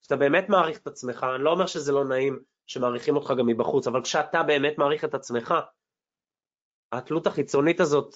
[0.00, 3.86] כשאתה באמת מעריך את עצמך, אני לא אומר שזה לא נעים שמעריכים אותך גם מבחוץ,
[3.86, 5.54] אבל כשאתה באמת מעריך את עצמך,
[6.92, 8.14] התלות החיצונית הזאת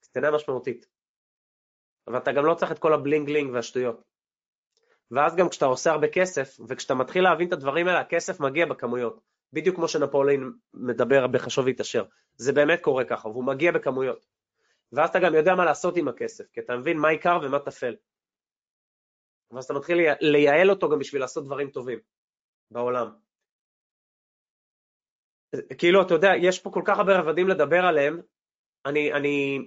[0.00, 0.86] קטנה משמעותית.
[2.06, 4.02] ואתה גם לא צריך את כל הבלינג לינג והשטויות.
[5.10, 9.20] ואז גם כשאתה עושה הרבה כסף, וכשאתה מתחיל להבין את הדברים האלה, הכסף מגיע בכמויות.
[9.52, 12.04] בדיוק כמו שנפולין מדבר בחשוב והתעשר.
[12.36, 14.26] זה באמת קורה ככה, והוא מגיע בכמויות.
[14.92, 17.96] ואז אתה גם יודע מה לעשות עם הכסף, כי אתה מבין מה עיקר ומה טפל.
[19.50, 21.98] ואז אתה מתחיל לייעל אותו גם בשביל לעשות דברים טובים
[22.70, 23.10] בעולם.
[25.78, 28.20] כאילו, אתה יודע, יש פה כל כך הרבה רבדים לדבר עליהם,
[28.86, 29.58] אני, אני...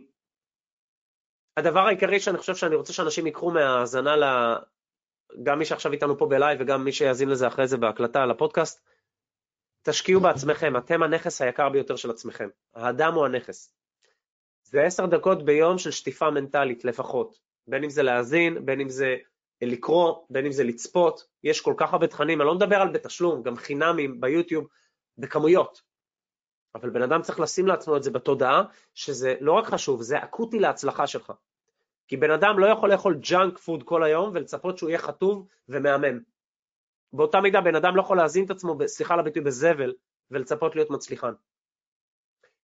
[1.57, 4.23] הדבר העיקרי שאני חושב שאני רוצה שאנשים ייקחו מהאזנה ל...
[5.43, 8.85] גם מי שעכשיו איתנו פה בלייב וגם מי שיאזין לזה אחרי זה בהקלטה על הפודקאסט,
[9.81, 12.49] תשקיעו בעצמכם, אתם הנכס היקר ביותר של עצמכם.
[12.73, 13.78] האדם הוא הנכס.
[14.71, 19.15] זה עשר דקות ביום של שטיפה מנטלית לפחות, בין אם זה להאזין, בין אם זה
[19.61, 23.43] לקרוא, בין אם זה לצפות, יש כל כך הרבה תכנים, אני לא מדבר על בתשלום,
[23.43, 24.67] גם חינמים ביוטיוב,
[25.17, 25.81] בכמויות.
[26.75, 28.63] אבל בן אדם צריך לשים לעצמו את זה בתודעה,
[28.93, 31.33] שזה לא רק חשוב, זה אקוטי להצלחה שלך.
[32.07, 36.19] כי בן אדם לא יכול לאכול junk food כל היום ולצפות שהוא יהיה חטוב ומהמם.
[37.13, 39.93] באותה מידה בן אדם לא יכול להזין את עצמו, סליחה על הביטוי, בזבל,
[40.31, 41.33] ולצפות להיות מצליחן.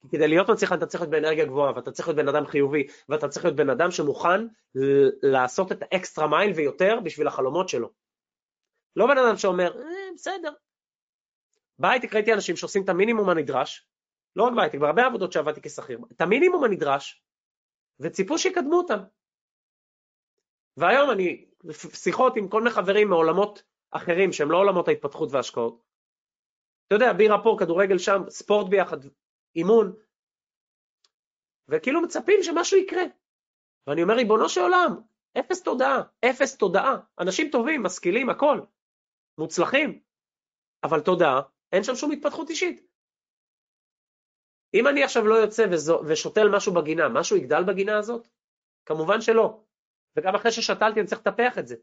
[0.02, 2.88] כי כדי להיות מצליחן אתה צריך להיות באנרגיה גבוהה, ואתה צריך להיות בן אדם חיובי,
[3.10, 4.48] ואתה צריך להיות בן אדם שמוכן
[5.24, 7.90] לעשות את ה extra mile ויותר בשביל החלומות שלו.
[8.96, 10.52] לא בן אדם שאומר, אה, בסדר.
[11.80, 13.88] בהייטק ראיתי אנשים שעושים את המינימום הנדרש,
[14.36, 17.24] לא רק בהייטק, בהרבה עבודות שעבדתי כשכיר, את המינימום הנדרש,
[18.00, 19.00] וציפו שיקדמו אותם.
[20.78, 21.46] והיום אני,
[21.94, 25.82] שיחות עם כל מיני חברים מעולמות אחרים שהם לא עולמות ההתפתחות וההשקעות.
[26.88, 28.98] אתה יודע, בירה פה, כדורגל שם, ספורט ביחד,
[29.56, 29.96] אימון,
[31.68, 33.04] וכאילו מצפים שמשהו יקרה.
[33.88, 35.02] ואני אומר, ריבונו של עולם,
[35.40, 36.98] אפס תודעה, אפס תודעה.
[37.20, 38.60] אנשים טובים, משכילים, הכל,
[39.38, 40.00] מוצלחים,
[40.84, 41.42] אבל תודעה,
[41.72, 42.90] אין שם שום התפתחות אישית.
[44.74, 45.66] אם אני עכשיו לא יוצא
[46.08, 48.28] ושותל משהו בגינה, משהו יגדל בגינה הזאת?
[48.86, 49.64] כמובן שלא.
[50.16, 51.76] וגם אחרי ששתלתי אני צריך לטפח את זה.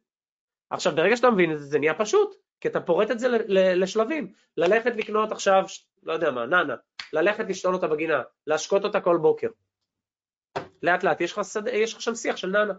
[0.70, 4.32] עכשיו, ברגע שאתה מבין את זה, זה נהיה פשוט, כי אתה פורט את זה לשלבים.
[4.56, 5.64] ללכת לקנות עכשיו,
[6.02, 6.74] לא יודע מה, נאנה,
[7.12, 9.48] ללכת לשתול אותה בגינה, להשקות אותה כל בוקר.
[10.82, 11.66] לאט לאט יש לך, שד...
[11.66, 12.74] יש לך שם שיח של נאנה.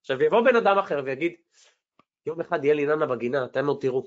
[0.00, 1.34] עכשיו יבוא בן אדם אחר ויגיד,
[2.26, 4.06] יום אחד יהיה לי נאנה בגינה, אתם עוד תראו.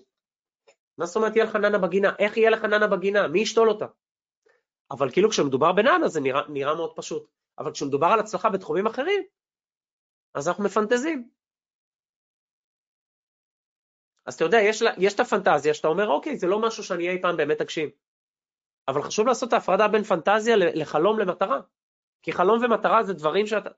[0.97, 2.15] מה זאת אומרת יהיה לך נאנה בגינה?
[2.19, 3.27] איך יהיה לך נאנה בגינה?
[3.27, 3.85] מי ישתול אותה?
[4.91, 7.29] אבל כאילו כשמדובר בנאנה זה נראה, נראה מאוד פשוט.
[7.59, 9.23] אבל כשמדובר על הצלחה בתחומים אחרים,
[10.33, 11.29] אז אנחנו מפנטזים.
[14.25, 17.21] אז אתה יודע, יש, יש את הפנטזיה שאתה אומר, אוקיי, זה לא משהו שאני אי
[17.21, 17.89] פעם באמת אגשים.
[18.87, 21.59] אבל חשוב לעשות את ההפרדה בין פנטזיה לחלום למטרה.
[22.23, 23.69] כי חלום ומטרה זה דברים שאתה...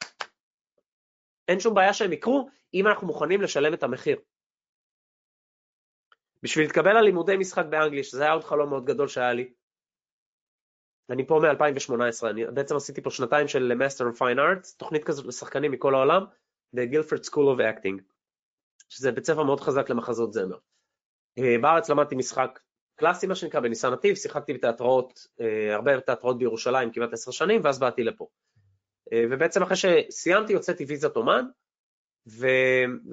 [1.47, 4.19] אין שום בעיה שהם יקרו, אם אנחנו מוכנים לשלם את המחיר.
[6.43, 9.53] בשביל להתקבל על לימודי משחק באנגליש, זה היה עוד חלום מאוד גדול שהיה לי.
[11.09, 15.25] אני פה מ-2018, אני בעצם עשיתי פה שנתיים של Master of Fine Arts, תוכנית כזאת
[15.25, 16.25] לשחקנים מכל העולם,
[16.73, 18.01] ב-Guilford School of Acting,
[18.89, 20.57] שזה בית ספר מאוד חזק למחזות זמר.
[21.37, 22.59] אה, בארץ למדתי משחק
[22.99, 27.79] קלאסי מה שנקרא בניסן נתיב, שיחקתי בתיאטראות, אה, הרבה תיאטראות בירושלים כמעט עשר שנים, ואז
[27.79, 28.27] באתי לפה.
[29.13, 31.45] אה, ובעצם אחרי שסיימתי הוצאתי ויזת אומן,
[32.27, 32.47] ו...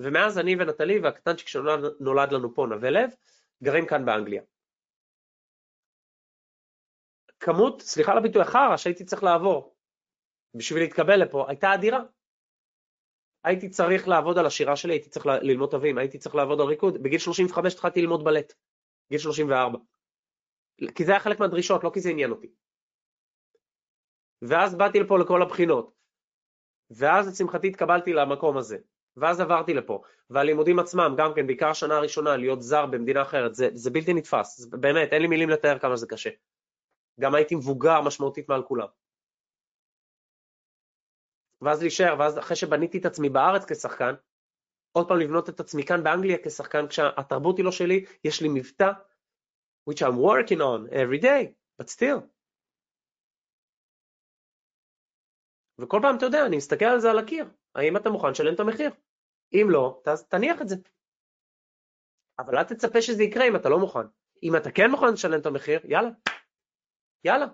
[0.02, 3.10] ומאז אני ונטלי והקטנצ'יק שנולד לנו פה, נווה לב,
[3.62, 4.42] גרים כאן באנגליה.
[7.40, 9.76] כמות, סליחה על הביטוי, החרא שהייתי צריך לעבור
[10.54, 12.00] בשביל להתקבל לפה הייתה אדירה.
[13.44, 17.02] הייתי צריך לעבוד על השירה שלי, הייתי צריך ללמוד תווים, הייתי צריך לעבוד על ריקוד,
[17.02, 18.52] בגיל 35 התחלתי ללמוד בלט,
[19.10, 19.78] גיל 34.
[20.94, 22.52] כי זה היה חלק מהדרישות, לא כי זה עניין אותי.
[24.42, 25.92] ואז באתי לפה לכל הבחינות,
[26.90, 28.78] ואז לשמחתי התקבלתי למקום הזה,
[29.16, 33.68] ואז עברתי לפה, והלימודים עצמם, גם כן, בעיקר השנה הראשונה, להיות זר במדינה אחרת, זה,
[33.74, 36.30] זה בלתי נתפס, זה, באמת, אין לי מילים לתאר כמה זה קשה.
[37.20, 38.88] גם הייתי מבוגר משמעותית מעל כולם.
[41.60, 44.14] ואז להישאר, ואז אחרי שבניתי את עצמי בארץ כשחקן,
[44.96, 48.90] עוד פעם לבנות את עצמי כאן באנגליה כשחקן, כשהתרבות היא לא שלי, יש לי מבטא,
[49.90, 51.42] which I'm working on every day,
[51.82, 52.20] but still.
[55.78, 57.44] וכל פעם, אתה יודע, אני מסתכל על זה על הקיר,
[57.74, 58.90] האם אתה מוכן לשלם את המחיר?
[59.52, 60.76] אם לא, תניח את זה.
[62.38, 64.06] אבל אל תצפה שזה יקרה אם אתה לא מוכן.
[64.42, 66.10] אם אתה כן מוכן לשלם את המחיר, יאללה,
[67.24, 67.46] יאללה.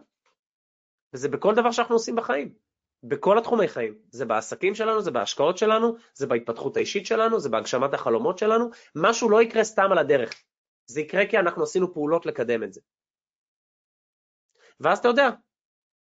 [1.15, 2.55] וזה בכל דבר שאנחנו עושים בחיים,
[3.03, 3.99] בכל התחומי חיים.
[4.11, 8.71] זה בעסקים שלנו, זה בהשקעות שלנו, זה בהתפתחות האישית שלנו, זה בהגשמת החלומות שלנו.
[8.97, 10.43] משהו לא יקרה סתם על הדרך.
[10.87, 12.81] זה יקרה כי אנחנו עשינו פעולות לקדם את זה.
[14.81, 15.29] ואז אתה יודע,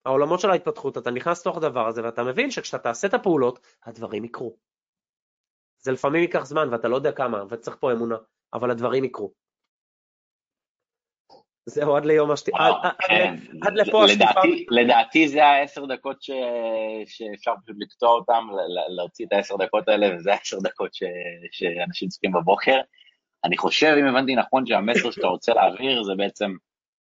[0.05, 4.25] העולמות של ההתפתחות, אתה נכנס לתוך הדבר הזה ואתה מבין שכשאתה תעשה את הפעולות, הדברים
[4.25, 4.57] יקרו.
[5.79, 8.17] זה לפעמים ייקח זמן ואתה לא יודע כמה, וצריך פה אמונה,
[8.53, 9.42] אבל הדברים יקרו.
[11.67, 12.51] זהו, עד ליום השתי...
[13.09, 13.35] כן.
[13.63, 14.41] עד לפה השטיפה.
[14.71, 16.23] לדעתי זה העשר דקות
[17.07, 18.49] שאפשר פשוט לקטוע אותם,
[18.97, 20.91] להוציא את העשר דקות האלה, וזה העשר דקות
[21.53, 22.81] שאנשים צריכים בבוקר.
[23.45, 26.55] אני חושב, אם הבנתי נכון, שהמסר שאתה רוצה להעביר זה בעצם,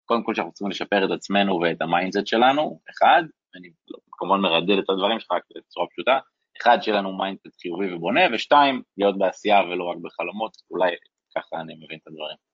[0.05, 3.23] קודם כל שאנחנו צריכים לשפר את עצמנו ואת ה mindset שלנו, אחד,
[3.55, 3.69] אני
[4.11, 6.19] כמובן מרדד את הדברים שלך בצורה פשוטה,
[6.63, 10.91] אחד, שיהיה לנו mindset חיובי ובונה, ושתיים, להיות בעשייה ולא רק בחלומות, אולי
[11.37, 12.48] ככה אני מבין את הדברים.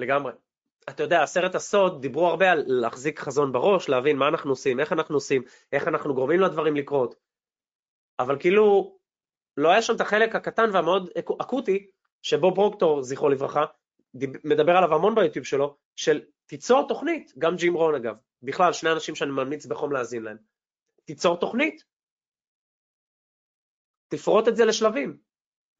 [0.00, 0.32] לגמרי.
[0.88, 4.92] אתה יודע, בסרט הסוד דיברו הרבה על להחזיק חזון בראש, להבין מה אנחנו עושים, איך
[4.92, 5.42] אנחנו עושים,
[5.72, 7.14] איך אנחנו גורמים לדברים לקרות.
[8.18, 8.96] אבל כאילו,
[9.56, 11.90] לא היה שם את החלק הקטן והמאוד אקוטי,
[12.22, 13.64] שבו פרוקטור, זכרו לברכה,
[14.44, 19.14] מדבר עליו המון ביוטיוב שלו, של תיצור תוכנית, גם ג'ים רון אגב, בכלל, שני אנשים
[19.14, 20.36] שאני ממליץ בחום להאזין להם.
[21.04, 21.84] תיצור תוכנית.
[24.08, 25.29] תפרוט את זה לשלבים.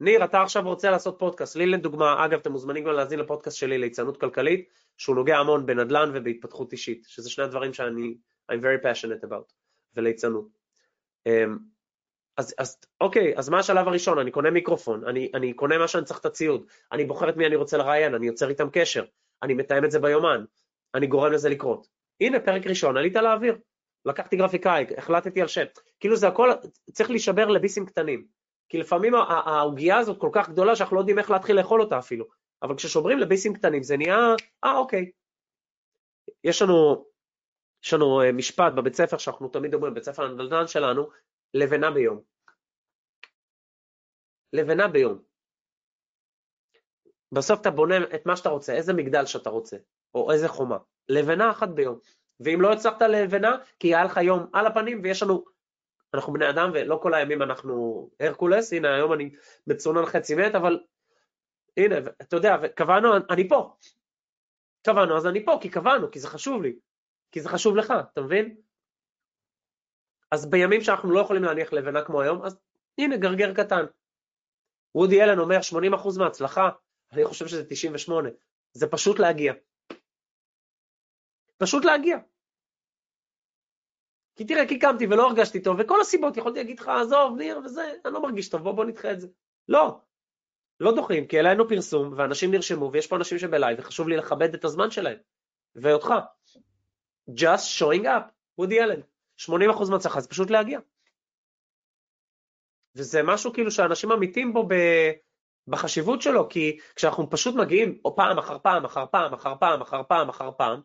[0.01, 3.79] ניר, אתה עכשיו רוצה לעשות פודקאסט, לי לדוגמה, אגב, אתם מוזמנים גם להאזין לפודקאסט שלי
[3.79, 8.17] ליצנות כלכלית, שהוא נוגע המון בנדל"ן ובהתפתחות אישית, שזה שני הדברים שאני,
[8.53, 9.53] I'm very passionate about,
[9.97, 10.49] וליצנות.
[11.27, 11.59] אמ,
[12.37, 14.19] אז, אז אוקיי, אז מה השלב הראשון?
[14.19, 17.47] אני קונה מיקרופון, אני, אני קונה מה שאני צריך את הציוד, אני בוחר את מי
[17.47, 19.05] אני רוצה לראיין, אני יוצר איתם קשר,
[19.43, 20.45] אני מתאם את זה ביומן,
[20.95, 21.87] אני גורם לזה לקרות.
[22.21, 23.59] הנה, פרק ראשון, עלית לאוויר,
[24.05, 25.65] לקחתי גרפיקאי, החלטתי על שם,
[26.01, 26.51] כאילו זה הכל,
[26.93, 28.40] צריך להישבר לביסים קטנים.
[28.71, 32.25] כי לפעמים העוגייה הזאת כל כך גדולה שאנחנו לא יודעים איך להתחיל לאכול אותה אפילו.
[32.63, 34.19] אבל כששוברים לביסים קטנים זה נהיה,
[34.65, 35.11] אה אוקיי.
[36.45, 37.05] יש לנו
[37.85, 41.11] יש לנו אה, משפט בבית ספר שאנחנו תמיד אומרים, בית ספר הנדל"ן שלנו,
[41.55, 42.21] לבנה ביום.
[44.53, 45.23] לבנה ביום.
[47.33, 49.77] בסוף אתה בונה את מה שאתה רוצה, איזה מגדל שאתה רוצה,
[50.15, 50.79] או איזה חומה.
[51.09, 51.99] לבנה אחת ביום.
[52.41, 55.45] ואם לא הצלחת לבנה, כי היה לך יום על הפנים ויש לנו,
[56.15, 59.31] אנחנו בני אדם ולא כל הימים אנחנו הרקולס, הנה היום אני
[59.67, 60.81] מצונן חצי מת, אבל
[61.77, 63.77] הנה, אתה יודע, קבענו, אני פה.
[64.87, 66.79] קבענו, אז אני פה, כי קבענו, כי זה חשוב לי.
[67.33, 68.57] כי זה חשוב לך, אתה מבין?
[70.31, 72.59] אז בימים שאנחנו לא יכולים להניח לבנה כמו היום, אז
[72.99, 73.85] הנה, גרגר קטן.
[74.95, 75.59] וודי אלן אומר
[75.95, 76.71] 80% מההצלחה,
[77.13, 78.29] אני חושב שזה 98.
[78.73, 79.53] זה פשוט להגיע.
[81.59, 82.17] פשוט להגיע.
[84.41, 87.93] כי תראה, כי קמתי ולא הרגשתי טוב, וכל הסיבות, יכולתי להגיד לך, עזוב, ניר, וזה,
[88.05, 89.29] אני לא מרגיש טוב, בוא, בוא נדחה את זה.
[89.69, 90.01] לא,
[90.81, 94.65] לא דוחים, כי העלינו פרסום, ואנשים נרשמו, ויש פה אנשים שבלייב, וחשוב לי לכבד את
[94.65, 95.19] הזמן שלהם,
[95.75, 96.09] ואותך.
[97.31, 99.01] just showing up, וודי אלן.
[99.41, 100.81] 80% מהצלחה זה פשוט להגיע.
[102.95, 104.75] וזה משהו כאילו שאנשים אמיתים בו ב...
[105.69, 110.03] בחשיבות שלו, כי כשאנחנו פשוט מגיעים או פעם אחר פעם אחר פעם אחר פעם אחר
[110.09, 110.81] פעם אחר פעם,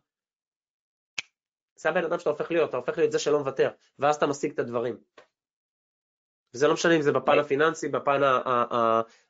[1.76, 3.70] זה הבן אדם שאתה הופך להיות, אתה הופך להיות זה שלא מוותר,
[4.00, 4.98] ואז אתה משיג את הדברים.
[6.54, 8.22] וזה לא משנה אם זה בפן הפיננסי, בפן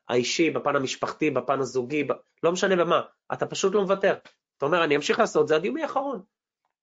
[0.10, 2.08] האישי, בפן המשפחתי, בפן הזוגי,
[2.44, 3.02] לא משנה במה,
[3.34, 4.18] אתה פשוט לא מוותר.
[4.58, 6.22] אתה אומר, אני אמשיך לעשות, זה עד יומי האחרון.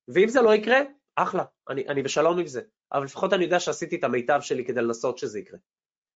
[0.09, 0.79] ואם זה לא יקרה,
[1.17, 4.83] אחלה, אני, אני בשלום עם זה, אבל לפחות אני יודע שעשיתי את המיטב שלי כדי
[4.83, 5.59] לנסות שזה יקרה.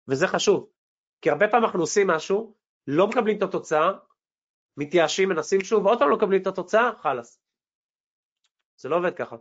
[0.08, 0.68] וזה חשוב,
[1.20, 2.54] כי הרבה פעמים אנחנו עושים משהו,
[2.86, 3.92] לא מקבלים את התוצאה,
[4.76, 7.45] מתייאשים, מנסים שוב, ועוד פעם לא מקבלים את התוצאה, חלאס.
[8.76, 9.36] זה לא עובד ככה.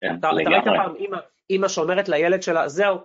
[0.00, 1.18] כן, אתה ראית פעם אימא,
[1.50, 2.98] אימא שאומרת לילד שלה, זהו,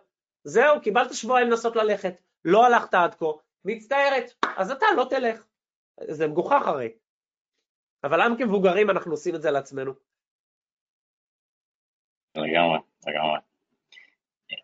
[0.43, 2.13] זהו, קיבלת שבועיים לנסות ללכת,
[2.45, 3.25] לא הלכת עד כה,
[3.65, 5.45] מצטערת, אז אתה לא תלך.
[6.07, 6.97] זה מגוחך הרי.
[8.03, 9.91] אבל למה כמבוגרים אנחנו עושים את זה לעצמנו?
[12.35, 13.39] לגמרי, לגמרי.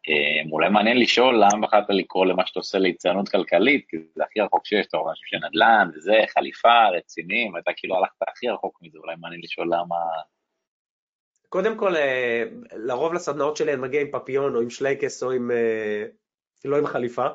[0.10, 4.42] אה, אולי מעניין לשאול למה בחרת לקרוא למה שאתה עושה ליצנות כלכלית, כי זה הכי
[4.42, 8.80] רחוק שיש, אתה רואה משהו של נדל"ן וזה, חליפה, רצינים, אתה כאילו הלכת הכי רחוק
[8.82, 9.96] מזה, אולי מעניין לשאול למה...
[11.50, 12.44] קודם כל, אה,
[12.74, 15.52] לרוב לסדנאות שלי אני מגיע עם פפיון או עם שלייקס או עם...
[15.52, 16.06] אה,
[16.66, 17.28] לא עם חליפה.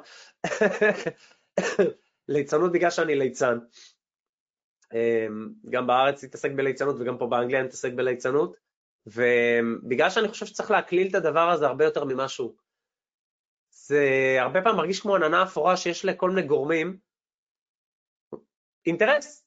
[2.29, 3.59] ליצנות בגלל שאני ליצן.
[5.71, 8.57] גם בארץ התעסק בליצנות וגם פה באנגליה אני מתעסק בליצנות.
[9.07, 12.57] ובגלל שאני חושב שצריך להקליל את הדבר הזה הרבה יותר ממשהו,
[13.71, 16.99] זה הרבה פעמים מרגיש כמו עננה אפורה שיש לכל מיני גורמים
[18.87, 19.47] אינטרס,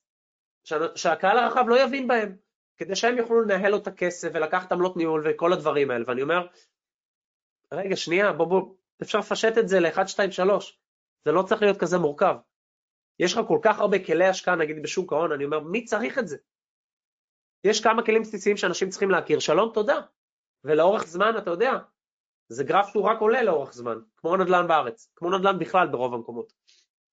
[0.95, 2.35] שהקהל הרחב לא יבין בהם,
[2.77, 6.47] כדי שהם יוכלו לנהל לו את הכסף ולקחת עמלות ניהול וכל הדברים האלה, ואני אומר,
[7.73, 10.79] רגע, שנייה, בוא בוא, אפשר לפשט את זה ל-1, 2, 3,
[11.25, 12.35] זה לא צריך להיות כזה מורכב.
[13.19, 16.27] יש לך כל כך הרבה כלי השקעה, נגיד בשוק ההון, אני אומר, מי צריך את
[16.27, 16.37] זה?
[17.63, 20.01] יש כמה כלים בסיסיים שאנשים צריכים להכיר, שלום, תודה.
[20.63, 21.71] ולאורך זמן, אתה יודע,
[22.49, 26.53] זה גרף שהוא רק עולה לאורך זמן, כמו נדל"ן בארץ, כמו נדל"ן בכלל ברוב המקומות,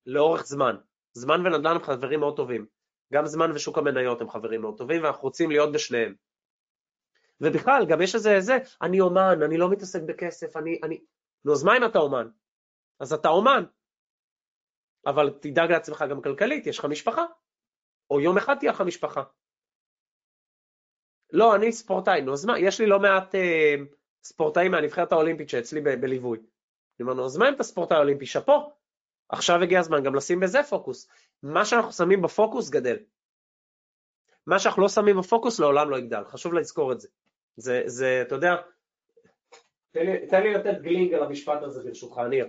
[0.06, 0.76] לאורך זמן.
[1.12, 2.66] זמן ונדל"ן הם חברים מאוד טובים.
[3.12, 6.14] גם זמן ושוק המניות הם חברים מאוד טובים, ואנחנו רוצים להיות בשניהם.
[7.40, 11.00] ובכלל, גם יש איזה, זה, אני אומן, אני לא מתעסק בכסף, אני, אני...
[11.44, 12.28] נו, אז מה אם אתה אומן?
[13.00, 13.64] אז אתה אומן,
[15.06, 17.24] אבל תדאג לעצמך גם כלכלית, יש לך משפחה,
[18.10, 19.22] או יום אחד תהיה לך משפחה.
[21.32, 23.74] לא, אני ספורטאי, נו אז מה, יש לי לא מעט אה,
[24.22, 26.38] ספורטאים מהנבחרת האולימפית שאצלי ב- בליווי.
[26.38, 26.46] אני
[27.00, 28.26] אומר, נו אז מה אם אתה ספורטאי אולימפי?
[28.26, 28.72] שאפו,
[29.28, 31.08] עכשיו הגיע הזמן גם לשים בזה פוקוס.
[31.42, 32.96] מה שאנחנו שמים בפוקוס גדל.
[34.46, 37.08] מה שאנחנו לא שמים בפוקוס לעולם לא יגדל, חשוב לזכור את זה.
[37.56, 38.54] זה, זה אתה יודע,
[39.90, 42.48] תן לי, תן לי לתת גלינג על המשפט הזה ברשותך, ניר.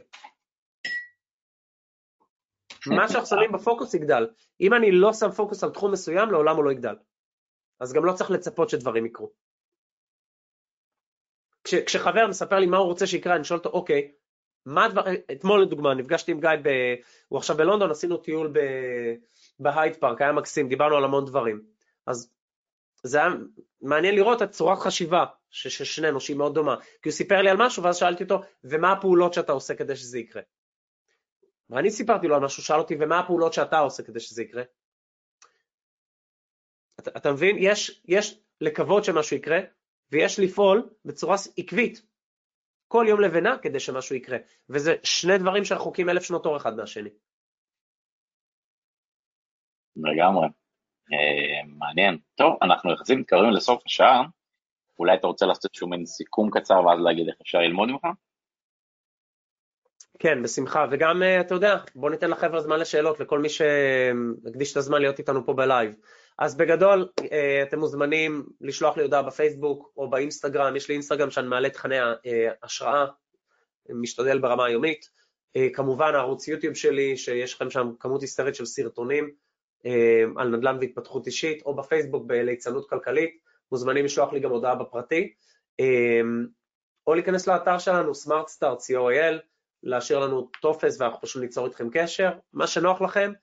[2.87, 4.27] מה שאנחנו שמים בפוקוס יגדל.
[4.61, 6.95] אם אני לא שם פוקוס על תחום מסוים, לעולם הוא לא יגדל.
[7.81, 9.31] אז גם לא צריך לצפות שדברים יקרו.
[11.63, 14.11] כש, כשחבר מספר לי מה הוא רוצה שיקרה, אני שואל אותו, אוקיי,
[14.65, 15.01] מה הדבר,
[15.31, 16.69] אתמול לדוגמה, נפגשתי עם גיא, ב,
[17.27, 18.53] הוא עכשיו בלונדון, עשינו טיול
[19.59, 21.61] בהייד פארק, היה מקסים, דיברנו על המון דברים.
[22.05, 22.33] אז
[23.03, 23.29] זה היה
[23.81, 26.75] מעניין לראות את צורת חשיבה של שנינו, שהיא מאוד דומה.
[27.01, 30.19] כי הוא סיפר לי על משהו, ואז שאלתי אותו, ומה הפעולות שאתה עושה כדי שזה
[30.19, 30.41] יקרה?
[31.69, 34.63] ואני סיפרתי לו על משהו, שאל אותי, ומה הפעולות שאתה עושה כדי שזה יקרה?
[36.99, 37.55] אתה, אתה מבין?
[37.59, 39.59] יש, יש לקוות שמשהו יקרה,
[40.11, 42.01] ויש לפעול בצורה עקבית,
[42.87, 44.37] כל יום לבנה כדי שמשהו יקרה,
[44.69, 47.09] וזה שני דברים שרחוקים אלף שנות אור אחד מהשני.
[49.95, 50.47] לגמרי.
[51.13, 52.17] אה, מעניין.
[52.35, 54.23] טוב, אנחנו יחסית מתקרבים לסוף השעה,
[54.99, 58.05] אולי אתה רוצה לעשות איזשהו מין סיכום קצר ואז להגיד איך אפשר ללמוד ממך?
[60.19, 64.77] כן, בשמחה, וגם, אה, אתה יודע, בוא ניתן לחבר'ה זמן לשאלות, לכל מי שהקדיש את
[64.77, 65.95] הזמן להיות איתנו פה בלייב.
[66.37, 71.47] אז בגדול, אה, אתם מוזמנים לשלוח לי הודעה בפייסבוק או באינסטגרם, יש לי אינסטגרם שאני
[71.47, 71.95] מעלה תכני
[72.63, 73.05] השראה,
[73.89, 75.21] משתדל ברמה היומית.
[75.73, 79.31] כמובן, הערוץ יוטיוב שלי, שיש לכם שם כמות היסטרית של סרטונים
[80.37, 83.37] על נדל"ן והתפתחות אישית, או בפייסבוק בליצנות כלכלית,
[83.71, 85.33] מוזמנים לשלוח לי גם הודעה בפרטי.
[87.07, 89.39] או להיכנס לאתר שלנו, SmartStart, co.il,
[89.83, 93.37] להשאיר לנו טופס ואנחנו פשוט ניצור איתכם קשר, מה שנוח לכם, אה,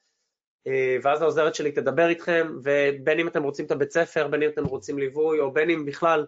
[1.03, 4.65] ואז העוזרת שלי תדבר איתכם, ובין אם אתם רוצים את הבית ספר, בין אם אתם
[4.65, 6.27] רוצים ליווי, או בין אם בכלל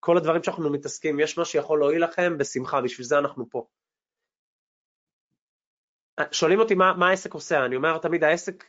[0.00, 3.66] כל הדברים שאנחנו מתעסקים, יש מה שיכול להועיל לכם, בשמחה, בשביל זה אנחנו פה.
[6.18, 8.64] אה, שואלים אותי מה, מה העסק עושה, אני אומר תמיד העסק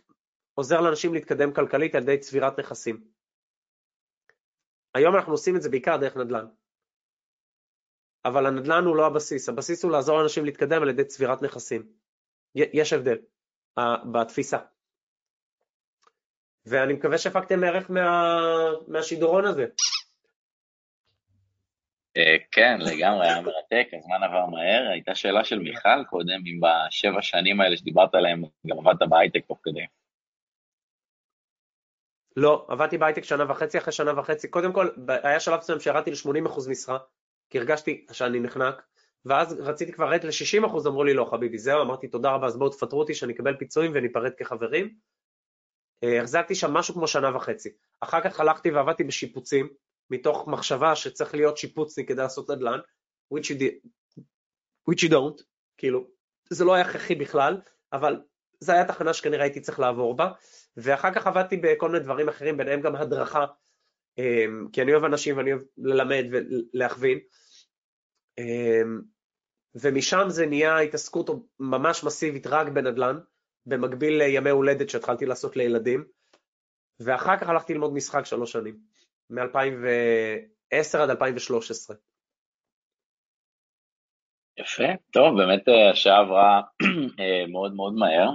[0.53, 3.03] עוזר לאנשים להתקדם כלכלית על ידי צבירת נכסים.
[4.93, 6.45] היום אנחנו עושים את זה בעיקר דרך נדל"ן.
[8.25, 11.91] אבל הנדל"ן הוא לא הבסיס, הבסיס הוא לעזור לאנשים להתקדם על ידי צבירת נכסים.
[12.55, 13.17] יש הבדל
[14.13, 14.57] בתפיסה.
[16.65, 18.39] ואני מקווה שהפקתם ערך מה,
[18.87, 19.65] מהשידורון הזה.
[22.17, 24.89] Uh, כן, לגמרי, היה מרתק, הזמן עבר מהר.
[24.91, 29.59] הייתה שאלה של מיכל קודם, אם בשבע שנים האלה שדיברת עליהן, גם עבדת בהייטק תוך
[29.63, 29.85] כדי.
[32.37, 34.47] לא, עבדתי בהייטק שנה וחצי, אחרי שנה וחצי.
[34.47, 34.89] קודם כל,
[35.23, 36.97] היה שלב מסוים שירדתי ל-80% משרה,
[37.49, 38.81] כי הרגשתי שאני נחנק,
[39.25, 42.69] ואז רציתי כבר לרדת ל-60%, אמרו לי לא חביבי, זהו, אמרתי תודה רבה, אז בואו
[42.69, 44.95] תפטרו אותי שאני אקבל פיצויים וניפרד כחברים.
[46.03, 47.69] אה, החזקתי שם משהו כמו שנה וחצי.
[48.01, 49.69] אחר כך הלכתי ועבדתי בשיפוצים,
[50.09, 52.79] מתוך מחשבה שצריך להיות שיפוצניק כדי לעשות נדל"ן,
[53.33, 53.89] which you, did,
[54.89, 55.43] which you don't,
[55.77, 56.07] כאילו,
[56.49, 57.61] זה לא היה הכרחי בכלל,
[57.93, 58.21] אבל
[58.59, 60.31] זו הייתה תחנה שכנראה הייתי צריך לעבור בה,
[60.77, 63.45] ואחר כך עבדתי בכל מיני דברים אחרים, ביניהם גם הדרכה,
[64.19, 67.19] אה, כי אני אוהב אנשים ואני אוהב ללמד ולהכווין,
[68.37, 69.01] אמ,
[69.75, 71.29] ומשם זה נהיה התעסקות
[71.59, 73.19] ממש מסיבית רק בנדל"ן,
[73.65, 76.05] במקביל לימי הולדת שהתחלתי לעשות לילדים,
[76.99, 78.77] ואחר כך הלכתי ללמוד משחק שלוש שנים,
[79.29, 81.95] מ-2010 עד 2013.
[84.59, 86.61] יפה, טוב, באמת אה, השעה עברה
[87.19, 88.29] אה, מאוד מאוד מהר.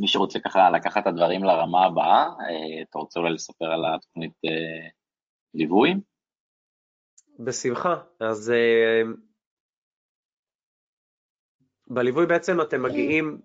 [0.00, 4.32] מי שרוצה ככה לקחת את הדברים לרמה הבאה, אה, אתה רוצה אולי לספר על התוכנית
[5.54, 5.94] ליווי?
[7.38, 7.94] בשמחה.
[8.20, 8.52] אז
[11.86, 13.40] בליווי בעצם אתם מגיעים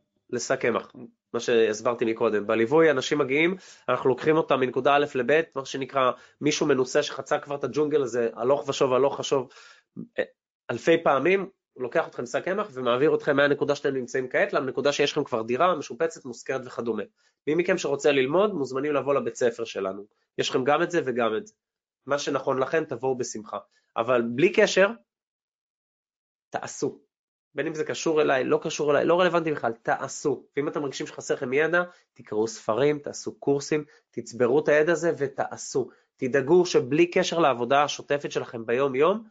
[0.60, 0.92] קמח,
[1.34, 2.48] מה שהסברתי מקודם.
[2.48, 3.56] בליווי אנשים מגיעים,
[3.90, 6.12] אנחנו לוקחים אותם מנקודה א' לב', מה שנקרא
[6.42, 9.50] מישהו מנוסה שחצה כבר את הג'ונגל הזה הלוך ושוב הלוך ושוב
[10.20, 10.24] אה,
[10.72, 15.12] אלפי פעמים, הוא לוקח אתכם לשק קמח ומעביר אתכם מהנקודה שאתם נמצאים כעת לנקודה שיש
[15.12, 17.04] לכם כבר דירה משופצת, מושכרת וכדומה.
[17.48, 20.06] מי מכם שרוצה ללמוד מוזמנים לבוא לבית ספר שלנו.
[20.38, 21.54] יש לכם גם את זה וגם את זה.
[22.06, 23.58] מה שנכון לכם תבואו בשמחה.
[23.98, 24.88] אבל בלי קשר,
[26.50, 27.07] תעשו.
[27.58, 30.44] בין אם זה קשור אליי, לא קשור אליי, לא רלוונטי בכלל, תעשו.
[30.58, 31.84] ואם אתם מרגישים שחסר לכם ידע,
[32.14, 35.90] תקראו ספרים, תעשו קורסים, תצברו את הידע הזה ותעשו.
[36.18, 39.24] תדאגו שבלי קשר לעבודה השוטפת שלכם ביום-יום,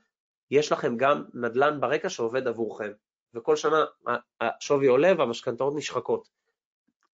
[0.50, 2.90] יש לכם גם נדל"ן ברקע שעובד עבורכם.
[3.34, 3.84] וכל שנה
[4.40, 6.28] השווי עולה והמשכנתאות נשחקות.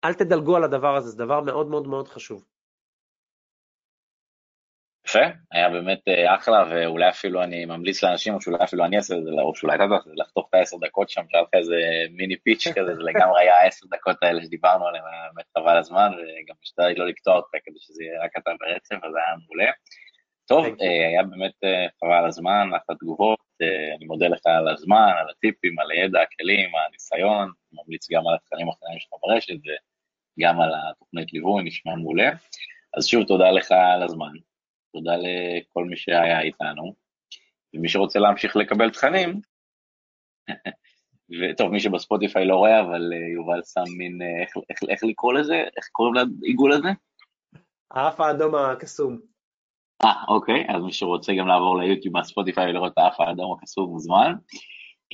[0.05, 2.45] אל תדלגו על הדבר הזה, זה דבר מאוד מאוד מאוד חשוב.
[5.13, 9.15] יפה, היה באמת אה, אחלה, ואולי אפילו אני ממליץ לאנשים, או שאולי אפילו אני אעשה
[9.15, 11.77] את זה, או שאולי אתה יודע, לחתוך את העשר דקות שם, שהיה לך איזה
[12.11, 16.13] מיני פיץ' כזה, זה לגמרי היה העשר דקות האלה שדיברנו עליהן, היה באמת חבל הזמן,
[16.13, 19.71] וגם השתדלתי לא לקטוע אותך כדי שזה יהיה רק אתה ברצף, אז היה מעולה.
[20.47, 23.39] טוב, אה, היה באמת אה, חבל הזמן, אחלה תגובות,
[23.97, 28.69] אני מודה לך על הזמן, על הטיפים, על הידע, הכלים, הניסיון, ממליץ גם על התכנים
[28.69, 29.55] האחרים שלך ברשת,
[30.39, 32.31] וגם על התוכנית ליווי, נשמע מעולה.
[32.97, 34.33] אז שוב, תודה לך על הזמן.
[34.93, 36.95] תודה לכל מי שהיה איתנו,
[37.75, 39.41] ומי שרוצה להמשיך לקבל תכנים,
[41.41, 45.33] וטוב, מי שבספוטיפיי לא רואה, אבל אה, יובל שם מין, אה, איך, איך, איך לקרוא
[45.33, 45.65] לזה?
[45.77, 46.89] איך קוראים לעיגול הזה?
[47.91, 49.19] האף האדום הקסום.
[50.05, 54.33] אה, אוקיי, אז מי שרוצה גם לעבור ליוטיוב מהספוטיפיי ולראות את האף האדום הקסום מוזמן.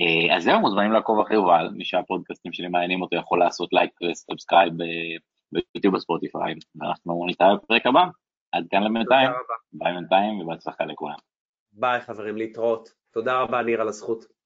[0.00, 3.90] אה, אז זהו, מוזמנים לעקוב אחרי יובל, מי שהפודקאסטים שלי מעניינים אותו יכול לעשות לייק
[4.02, 4.72] ו subscribe
[5.52, 8.04] ביוטיוב בספוטיפיי, ואנחנו נתראה בפרק הבא.
[8.52, 9.30] עד כאן לבינתיים,
[9.72, 11.16] ביי בינתיים ובהצלחה לכולם.
[11.72, 12.88] ביי חברים, להתראות.
[13.10, 14.37] תודה רבה ניר על הזכות.